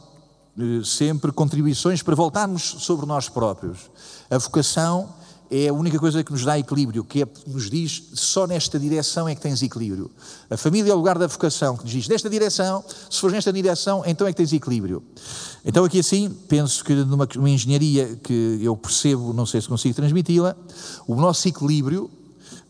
eh, 0.57 0.83
sempre 0.83 1.31
contribuições 1.31 2.03
para 2.03 2.15
voltarmos 2.15 2.61
sobre 2.79 3.05
nós 3.05 3.29
próprios. 3.29 3.89
A 4.29 4.37
vocação 4.37 5.20
é 5.51 5.67
a 5.67 5.73
única 5.73 5.99
coisa 5.99 6.23
que 6.23 6.31
nos 6.31 6.45
dá 6.45 6.57
equilíbrio, 6.57 7.03
que 7.03 7.23
é, 7.23 7.27
nos 7.45 7.69
diz 7.69 8.03
só 8.13 8.47
nesta 8.47 8.79
direção 8.79 9.27
é 9.27 9.35
que 9.35 9.41
tens 9.41 9.61
equilíbrio. 9.61 10.09
A 10.49 10.55
família 10.55 10.91
é 10.91 10.93
o 10.93 10.97
lugar 10.97 11.19
da 11.19 11.27
vocação, 11.27 11.75
que 11.75 11.83
nos 11.83 11.91
diz 11.91 12.07
nesta 12.07 12.29
direção, 12.29 12.81
se 13.09 13.19
fores 13.19 13.35
nesta 13.35 13.51
direção, 13.51 14.01
então 14.05 14.25
é 14.25 14.31
que 14.31 14.37
tens 14.37 14.53
equilíbrio. 14.53 15.03
Então, 15.65 15.83
aqui 15.83 15.99
assim, 15.99 16.29
penso 16.47 16.81
que 16.85 16.95
numa, 16.95 17.27
numa 17.35 17.49
engenharia 17.49 18.17
que 18.23 18.59
eu 18.61 18.77
percebo, 18.77 19.33
não 19.33 19.45
sei 19.45 19.59
se 19.59 19.67
consigo 19.67 19.93
transmiti-la, 19.93 20.55
o 21.05 21.15
nosso 21.15 21.45
equilíbrio 21.45 22.09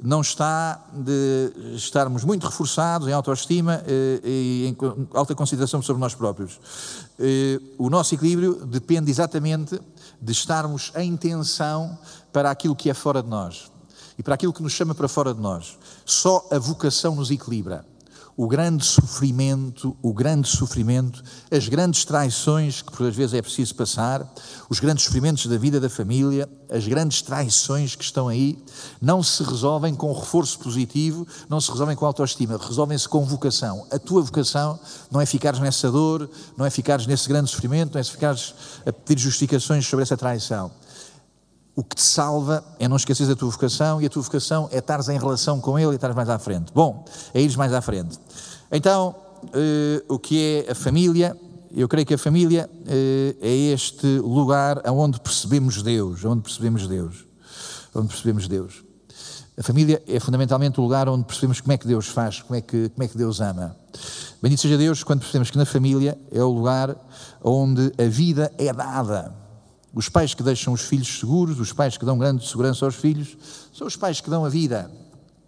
não 0.04 0.22
está 0.22 0.84
de 0.91 1.76
estarmos 1.76 2.24
muito 2.24 2.48
reforçados 2.48 3.08
em 3.08 3.13
autoestima 3.13 3.84
eh, 3.86 4.20
e 4.24 4.65
em 4.65 4.78
alta 5.13 5.36
consideração 5.36 5.82
sobre 5.82 6.00
nós 6.00 6.15
próprios. 6.15 6.60
Eh, 7.20 7.60
o 7.78 7.88
nosso 7.88 8.15
equilíbrio 8.15 8.65
depende 8.65 9.12
exatamente 9.12 9.80
de 10.20 10.32
estarmos 10.32 10.91
em 10.96 11.15
tensão 11.15 11.98
para 12.32 12.52
aquilo 12.52 12.76
que 12.76 12.89
é 12.89 12.94
fora 12.94 13.22
de 13.22 13.30
nós 13.30 13.72
e 14.17 14.24
para 14.24 14.36
aquilo 14.36 14.54
que 14.54 14.63
nos 14.63 14.74
chama 14.74 14.94
para 14.94 15.08
fora 15.08 15.34
de 15.34 15.41
nós. 15.41 15.78
Só 16.06 16.48
a 16.52 16.60
vocação 16.60 17.15
nos 17.15 17.32
equilibra 17.32 17.86
o 18.36 18.48
grande 18.48 18.86
sofrimento, 18.86 19.96
o 20.02 20.13
grande 20.13 20.48
sofrimento, 20.48 21.24
as 21.52 21.67
grandes 21.67 22.06
traições 22.06 22.82
que 22.82 22.91
por 22.91 23.12
vezes 23.12 23.34
é 23.34 23.41
preciso 23.41 23.76
passar, 23.76 24.28
os 24.70 24.80
grandes 24.80 25.04
sofrimentos 25.04 25.46
da 25.46 25.58
vida 25.58 25.80
da 25.80 25.89
família, 25.89 26.50
as 26.70 26.88
grandes 26.88 27.22
traições 27.22 27.94
que 27.94 28.04
estão 28.04 28.28
aí, 28.28 28.58
não 29.02 29.22
se 29.22 29.44
resolvem 29.44 29.94
com 29.94 30.12
reforço 30.13 30.58
positivo, 30.60 31.28
não 31.50 31.60
se 31.60 31.70
resolvem 31.70 31.96
com 31.96 32.06
autoestima, 32.06 32.58
resolvem-se 32.58 33.08
com 33.08 33.24
vocação. 33.26 33.86
A 33.91 34.00
tua 34.00 34.22
vocação 34.22 34.80
não 35.12 35.20
é 35.20 35.26
ficares 35.26 35.60
nessa 35.60 35.91
dor, 35.91 36.30
não 36.58 36.65
é 36.65 36.70
ficares 36.70 37.06
nesse 37.06 37.28
grande 37.28 37.52
sofrimento, 37.52 37.94
não 37.94 38.02
é 38.02 38.04
ficares 38.04 38.56
a 38.86 38.94
pedir 38.94 39.22
justificações 39.24 39.86
sobre 39.86 40.04
essa 40.04 40.15
traição. 40.15 40.72
O 41.75 41.84
que 41.84 41.95
te 41.95 42.01
salva 42.01 42.63
é 42.79 42.88
não 42.88 42.97
esqueceres 42.97 43.31
a 43.31 43.36
tua 43.36 43.49
vocação 43.49 44.01
e 44.01 44.05
a 44.05 44.10
tua 44.10 44.21
vocação 44.21 44.67
é 44.71 44.79
estares 44.79 45.07
em 45.07 45.17
relação 45.17 45.60
com 45.62 45.79
Ele 45.79 45.91
e 45.91 45.95
estares 45.95 46.15
mais 46.15 46.29
à 46.29 46.38
frente. 46.38 46.71
Bom, 46.73 47.05
é 47.34 47.41
ires 47.41 47.55
mais 47.55 47.73
à 47.73 47.81
frente. 47.81 48.19
Então, 48.69 49.15
uh, 49.45 50.13
o 50.13 50.19
que 50.19 50.65
é 50.67 50.71
a 50.71 50.75
família? 50.75 51.38
Eu 51.73 51.88
creio 51.88 52.05
que 52.05 52.13
a 52.13 52.17
família 52.17 52.69
uh, 52.69 53.38
é 53.41 53.53
este 53.73 54.05
lugar 54.19 54.81
onde 54.89 55.19
percebemos 55.21 55.81
Deus, 55.81 56.25
onde 56.25 56.41
percebemos 56.41 56.88
Deus, 56.88 57.25
onde 57.95 58.07
percebemos 58.10 58.47
Deus. 58.49 58.84
A 59.57 59.63
família 59.63 60.01
é 60.07 60.19
fundamentalmente 60.19 60.79
o 60.79 60.84
lugar 60.84 61.07
onde 61.07 61.23
percebemos 61.23 61.62
como 61.62 61.71
é 61.71 61.77
que 61.77 61.88
Deus 61.88 62.07
faz, 62.07 62.41
como 62.41 62.55
é 62.55 62.62
que, 62.62 62.89
como 62.89 63.03
é 63.03 63.07
que 63.07 63.17
Deus 63.17 63.39
ama. 63.39 63.75
Bendito 64.41 64.62
seja 64.62 64.77
Deus 64.77 65.03
quando 65.03 65.19
percebemos 65.19 65.51
que 65.51 65.57
na 65.57 65.65
família 65.65 66.17
é 66.31 66.43
o 66.43 66.49
lugar 66.49 66.95
onde 67.43 67.91
a 67.97 68.10
vida 68.10 68.51
é 68.57 68.73
dada. 68.73 69.34
Os 69.93 70.08
pais 70.08 70.34
que 70.34 70.41
deixam 70.41 70.73
os 70.73 70.82
filhos 70.82 71.19
seguros, 71.19 71.60
os 71.60 71.73
pais 71.73 71.97
que 71.97 72.06
dão 72.06 72.17
grande 72.17 72.47
segurança 72.47 72.86
aos 72.86 72.95
filhos, 72.95 73.38
são 73.73 73.86
os 73.86 73.95
pais 73.95 74.21
que 74.21 74.30
dão 74.30 74.45
a 74.45 74.49
vida. 74.49 74.89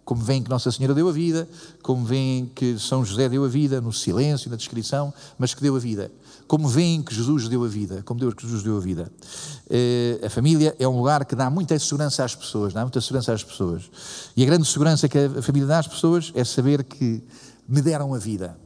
Como 0.04 0.22
veem 0.22 0.42
que 0.42 0.50
Nossa 0.50 0.70
Senhora 0.70 0.92
deu 0.92 1.08
a 1.08 1.12
vida, 1.12 1.48
como 1.82 2.04
veem 2.04 2.44
que 2.54 2.78
São 2.78 3.02
José 3.02 3.26
deu 3.26 3.42
a 3.42 3.48
vida, 3.48 3.80
no 3.80 3.90
silêncio, 3.90 4.50
na 4.50 4.56
descrição, 4.56 5.14
mas 5.38 5.54
que 5.54 5.62
deu 5.62 5.74
a 5.74 5.78
vida. 5.78 6.12
Como 6.46 6.68
veem 6.68 7.02
que 7.02 7.14
Jesus 7.14 7.48
deu 7.48 7.64
a 7.64 7.68
vida, 7.68 8.02
como 8.04 8.20
Deus 8.20 8.34
que 8.34 8.42
Jesus 8.42 8.62
deu 8.62 8.76
a 8.76 8.80
vida. 8.80 9.10
Eh, 9.70 10.20
a 10.22 10.28
família 10.28 10.76
é 10.78 10.86
um 10.86 10.98
lugar 10.98 11.24
que 11.24 11.34
dá 11.34 11.48
muita 11.48 11.78
segurança 11.78 12.22
às 12.22 12.34
pessoas, 12.34 12.74
dá 12.74 12.82
muita 12.82 13.00
segurança 13.00 13.32
às 13.32 13.42
pessoas. 13.42 13.90
E 14.36 14.42
a 14.42 14.46
grande 14.46 14.66
segurança 14.66 15.08
que 15.08 15.16
a 15.16 15.40
família 15.40 15.66
dá 15.66 15.78
às 15.78 15.88
pessoas 15.88 16.30
é 16.34 16.44
saber 16.44 16.84
que 16.84 17.24
me 17.66 17.80
deram 17.80 18.12
a 18.12 18.18
vida. 18.18 18.58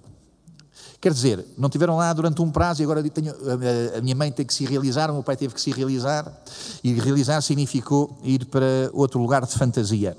Quer 1.01 1.13
dizer, 1.13 1.47
não 1.57 1.69
tiveram 1.69 1.97
lá 1.97 2.13
durante 2.13 2.43
um 2.43 2.51
prazo 2.51 2.83
e 2.83 2.85
agora 2.85 3.03
tenho, 3.09 3.33
a, 3.97 4.01
minha 4.01 4.17
mãe 4.17 4.33
tem 4.33 4.45
que 4.45 4.53
se 4.53 4.65
realizar, 4.65 5.11
o 5.11 5.15
meu 5.15 5.23
pai 5.23 5.37
teve 5.37 5.55
que 5.55 5.61
se 5.61 5.71
realizar, 5.71 6.33
e 6.83 6.93
realizar 6.95 7.41
significou 7.41 8.19
ir 8.25 8.47
para 8.47 8.91
outro 8.93 9.21
lugar 9.21 9.47
de 9.47 9.55
fantasia. 9.55 10.17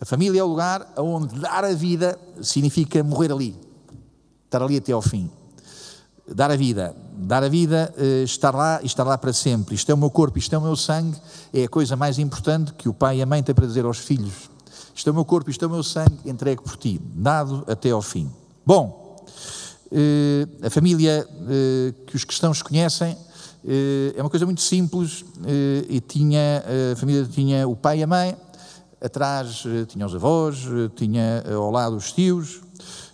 A 0.00 0.04
família 0.04 0.40
é 0.40 0.42
o 0.42 0.48
lugar 0.48 0.92
onde 0.96 1.38
dar 1.38 1.64
a 1.64 1.72
vida 1.72 2.18
significa 2.42 3.04
morrer 3.04 3.30
ali, 3.30 3.54
estar 4.44 4.62
ali 4.62 4.76
até 4.76 4.92
ao 4.92 5.00
fim. 5.00 5.30
Dar 6.28 6.50
a 6.50 6.56
vida, 6.56 6.92
dar 7.16 7.44
a 7.44 7.48
vida, 7.48 7.94
eh, 7.96 8.24
estar 8.24 8.52
lá 8.52 8.80
e 8.82 8.86
estar 8.86 9.04
lá 9.04 9.16
para 9.16 9.32
sempre. 9.32 9.76
Isto 9.76 9.92
é 9.92 9.94
o 9.94 9.98
meu 9.98 10.10
corpo, 10.10 10.36
isto 10.38 10.52
é 10.52 10.58
o 10.58 10.60
meu 10.60 10.74
sangue, 10.74 11.16
é 11.54 11.64
a 11.64 11.68
coisa 11.68 11.94
mais 11.94 12.18
importante 12.18 12.72
que 12.72 12.88
o 12.88 12.92
pai 12.92 13.18
e 13.18 13.22
a 13.22 13.26
mãe 13.26 13.44
têm 13.44 13.54
para 13.54 13.64
dizer 13.64 13.84
aos 13.84 13.98
filhos. 13.98 14.50
Isto 14.92 15.08
é 15.08 15.12
o 15.12 15.14
meu 15.14 15.24
corpo, 15.24 15.50
isto 15.50 15.64
é 15.64 15.68
o 15.68 15.70
meu 15.70 15.84
sangue, 15.84 16.18
entregue 16.24 16.62
por 16.62 16.76
ti, 16.76 17.00
dado 17.14 17.62
até 17.68 17.90
ao 17.90 18.02
fim. 18.02 18.28
Bom, 18.66 19.24
a 20.62 20.70
família 20.70 21.26
eh, 21.48 21.94
que 22.06 22.16
os 22.16 22.24
cristãos 22.24 22.60
conhecem 22.62 23.16
eh, 23.64 24.14
é 24.16 24.20
uma 24.20 24.30
coisa 24.30 24.44
muito 24.44 24.60
simples 24.60 25.24
e 25.88 26.00
tinha, 26.00 26.64
a 26.92 26.96
família 26.96 27.24
tinha 27.24 27.66
o 27.68 27.76
pai 27.76 28.00
e 28.00 28.02
a 28.02 28.06
mãe, 28.06 28.36
atrás 29.00 29.64
tinha 29.88 30.06
os 30.06 30.14
avós, 30.14 30.66
tinha 30.96 31.44
ao 31.54 31.70
lado 31.70 31.96
os 31.96 32.12
tios 32.12 32.60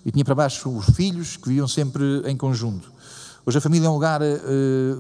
e 0.04 0.11
tinha 0.11 0.24
para 0.24 0.35
baixo 0.35 0.68
os 0.70 0.87
filhos 0.94 1.37
que 1.37 1.48
viviam 1.48 1.68
sempre 1.68 2.22
em 2.26 2.37
conjunto. 2.37 2.90
Hoje 3.44 3.58
a 3.58 3.61
família 3.61 3.87
é 3.87 3.90
um 3.90 3.94
lugar 3.94 4.20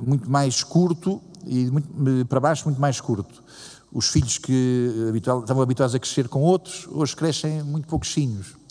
muito 0.04 0.30
mais 0.30 0.62
curto 0.62 1.20
e 1.46 1.70
muito, 1.70 2.26
para 2.26 2.40
baixo 2.40 2.64
muito 2.64 2.80
mais 2.80 3.00
curto. 3.00 3.42
Os 3.92 4.08
filhos 4.08 4.38
que 4.38 5.12
estavam 5.14 5.62
habituados 5.62 5.94
a 5.94 5.98
crescer 5.98 6.28
com 6.28 6.40
outros, 6.40 6.86
hoje 6.90 7.14
crescem 7.14 7.62
muito 7.62 7.86
pouquinhos. 7.86 8.61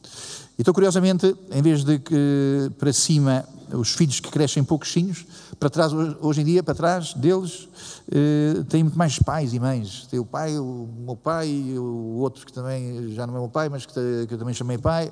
Então, 0.61 0.75
curiosamente, 0.75 1.35
em 1.51 1.59
vez 1.59 1.83
de 1.83 1.97
que 1.97 2.71
para 2.77 2.93
cima 2.93 3.43
os 3.73 3.93
filhos 3.93 4.19
que 4.19 4.29
crescem 4.29 4.63
pouquinhos, 4.63 5.25
para 5.59 5.71
trás, 5.71 5.91
hoje 5.91 6.41
em 6.41 6.45
dia, 6.45 6.61
para 6.61 6.75
trás 6.75 7.15
deles, 7.15 7.67
eh, 8.11 8.63
tem 8.69 8.83
muito 8.83 8.95
mais 8.95 9.17
pais 9.17 9.55
e 9.55 9.59
mães. 9.59 10.05
Tem 10.05 10.19
o 10.19 10.25
pai, 10.25 10.59
o 10.59 10.87
meu 10.99 11.15
pai, 11.15 11.49
o 11.79 12.19
outro 12.19 12.45
que 12.45 12.53
também 12.53 13.11
já 13.11 13.25
não 13.25 13.35
é 13.37 13.39
meu 13.39 13.49
pai, 13.49 13.69
mas 13.69 13.87
que, 13.87 14.27
que 14.27 14.35
eu 14.35 14.37
também 14.37 14.53
chamei 14.53 14.77
pai, 14.77 15.11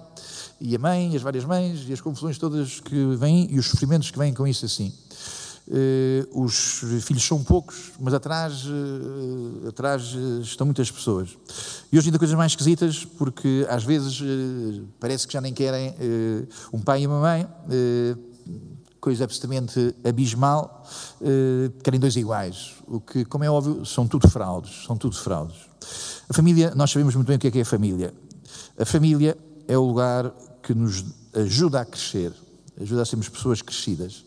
e 0.62 0.76
a 0.76 0.80
mãe, 0.80 1.14
e 1.14 1.16
as 1.16 1.24
várias 1.24 1.46
mães, 1.46 1.84
e 1.88 1.94
as 1.94 2.00
confusões 2.00 2.38
todas 2.38 2.80
que 2.80 3.16
vêm, 3.16 3.48
e 3.50 3.58
os 3.58 3.66
sofrimentos 3.66 4.12
que 4.12 4.20
vêm 4.20 4.36
com 4.36 4.46
isso 4.46 4.66
assim. 4.66 4.94
Uh, 5.70 6.46
os 6.46 6.82
filhos 7.04 7.24
são 7.24 7.44
poucos, 7.44 7.92
mas 8.00 8.12
atrás, 8.12 8.66
uh, 8.66 9.68
atrás 9.68 10.16
uh, 10.16 10.42
estão 10.42 10.66
muitas 10.66 10.90
pessoas. 10.90 11.38
E 11.92 11.98
hoje 11.98 12.08
ainda 12.08 12.18
coisas 12.18 12.36
mais 12.36 12.54
esquisitas, 12.54 13.06
porque 13.06 13.68
às 13.70 13.84
vezes 13.84 14.20
parece 15.00 15.28
que 15.28 15.34
já 15.34 15.42
nem 15.42 15.54
querem 15.54 15.96
um 16.74 16.82
pai 16.82 17.04
e 17.04 17.08
uma 17.08 17.20
mãe, 17.20 17.48
coisa 19.00 19.24
absolutamente 19.24 19.96
abismal, 20.04 20.84
querem 21.84 22.00
dois 22.00 22.16
iguais, 22.16 22.76
o 22.88 23.00
que, 23.00 23.24
como 23.26 23.44
é 23.44 23.50
óbvio, 23.50 23.86
são 23.86 24.08
tudo 24.08 24.28
fraudes, 24.28 24.86
são 24.86 24.98
tudo 24.98 25.16
fraudes. 25.16 25.58
A 26.28 26.34
família, 26.34 26.74
nós 26.76 26.92
sabemos 26.92 27.16
muito 27.16 27.28
bem 27.28 27.38
o 27.38 27.40
que 27.40 27.48
é 27.48 27.52
que 27.52 27.60
é 27.60 27.62
a 27.62 27.66
família. 27.66 28.14
A 28.78 28.86
família 28.86 29.38
é 29.68 29.78
o 29.78 29.84
lugar 29.84 30.32
que 30.64 30.74
nos 30.74 31.04
ajuda 31.34 31.82
a 31.82 31.86
crescer, 31.86 32.34
ajuda 32.80 33.04
a 33.04 33.06
sermos 33.06 33.30
pessoas 33.30 33.62
crescidas. 33.62 34.26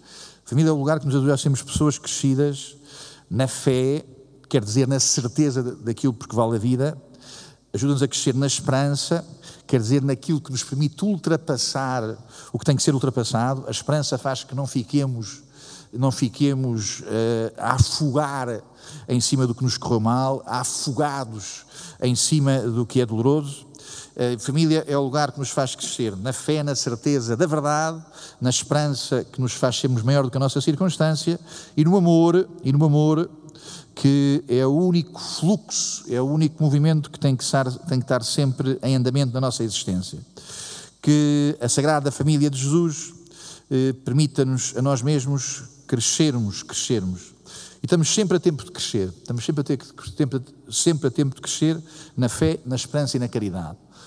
Família 0.52 0.68
é 0.68 0.72
o 0.74 0.76
lugar 0.76 1.00
que 1.00 1.06
nos 1.06 1.14
ajuda 1.14 1.32
a 1.32 1.38
sermos 1.38 1.62
pessoas 1.62 1.96
crescidas 1.96 2.76
na 3.30 3.48
fé, 3.48 4.04
quer 4.50 4.62
dizer, 4.62 4.86
na 4.86 5.00
certeza 5.00 5.62
daquilo 5.62 6.12
porque 6.12 6.36
vale 6.36 6.56
a 6.56 6.58
vida, 6.58 6.94
ajuda-nos 7.72 8.02
a 8.02 8.06
crescer 8.06 8.34
na 8.34 8.46
esperança, 8.46 9.24
quer 9.66 9.80
dizer, 9.80 10.02
naquilo 10.02 10.42
que 10.42 10.50
nos 10.50 10.62
permite 10.62 11.06
ultrapassar 11.06 12.18
o 12.52 12.58
que 12.58 12.66
tem 12.66 12.76
que 12.76 12.82
ser 12.82 12.92
ultrapassado. 12.92 13.64
A 13.66 13.70
esperança 13.70 14.18
faz 14.18 14.44
que 14.44 14.54
não 14.54 14.66
fiquemos, 14.66 15.42
não 15.90 16.12
fiquemos 16.12 17.00
uh, 17.00 17.04
a 17.56 17.76
afogar 17.76 18.62
em 19.08 19.22
cima 19.22 19.46
do 19.46 19.54
que 19.54 19.64
nos 19.64 19.78
correu 19.78 20.00
mal, 20.00 20.42
afogados 20.44 21.64
em 21.98 22.14
cima 22.14 22.58
do 22.58 22.84
que 22.84 23.00
é 23.00 23.06
doloroso. 23.06 23.66
A 24.16 24.38
família 24.38 24.84
é 24.86 24.96
o 24.96 25.02
lugar 25.02 25.32
que 25.32 25.38
nos 25.38 25.50
faz 25.50 25.74
crescer 25.74 26.14
na 26.16 26.32
fé, 26.32 26.62
na 26.62 26.74
certeza 26.74 27.36
da 27.36 27.46
verdade, 27.46 28.02
na 28.40 28.50
esperança 28.50 29.24
que 29.24 29.40
nos 29.40 29.54
faz 29.54 29.76
sermos 29.76 30.02
maior 30.02 30.24
do 30.24 30.30
que 30.30 30.36
a 30.36 30.40
nossa 30.40 30.60
circunstância 30.60 31.40
e 31.76 31.84
no 31.84 31.96
amor, 31.96 32.46
e 32.62 32.72
no 32.72 32.84
amor 32.84 33.30
que 33.94 34.44
é 34.48 34.66
o 34.66 34.72
único 34.72 35.20
fluxo, 35.20 36.04
é 36.08 36.20
o 36.20 36.24
único 36.24 36.62
movimento 36.62 37.10
que 37.10 37.18
tem 37.18 37.36
que 37.36 37.42
estar, 37.42 37.70
tem 37.70 37.98
que 37.98 38.04
estar 38.04 38.22
sempre 38.22 38.78
em 38.82 38.96
andamento 38.96 39.32
na 39.32 39.40
nossa 39.40 39.62
existência. 39.62 40.18
Que 41.00 41.56
a 41.60 41.68
Sagrada 41.68 42.10
Família 42.10 42.48
de 42.48 42.58
Jesus 42.58 43.12
eh, 43.70 43.92
permita-nos 44.04 44.76
a 44.76 44.82
nós 44.82 45.02
mesmos 45.02 45.64
crescermos, 45.86 46.62
crescermos. 46.62 47.32
E 47.82 47.86
estamos 47.86 48.14
sempre 48.14 48.36
a 48.36 48.40
tempo 48.40 48.64
de 48.64 48.70
crescer, 48.70 49.08
estamos 49.08 49.44
sempre 49.44 49.60
a, 49.60 49.64
ter, 49.64 49.78
sempre, 50.16 50.40
sempre 50.70 51.08
a 51.08 51.10
tempo 51.10 51.34
de 51.34 51.40
crescer 51.40 51.82
na 52.16 52.28
fé, 52.28 52.60
na 52.64 52.76
esperança 52.76 53.16
e 53.16 53.20
na 53.20 53.28
caridade. 53.28 53.76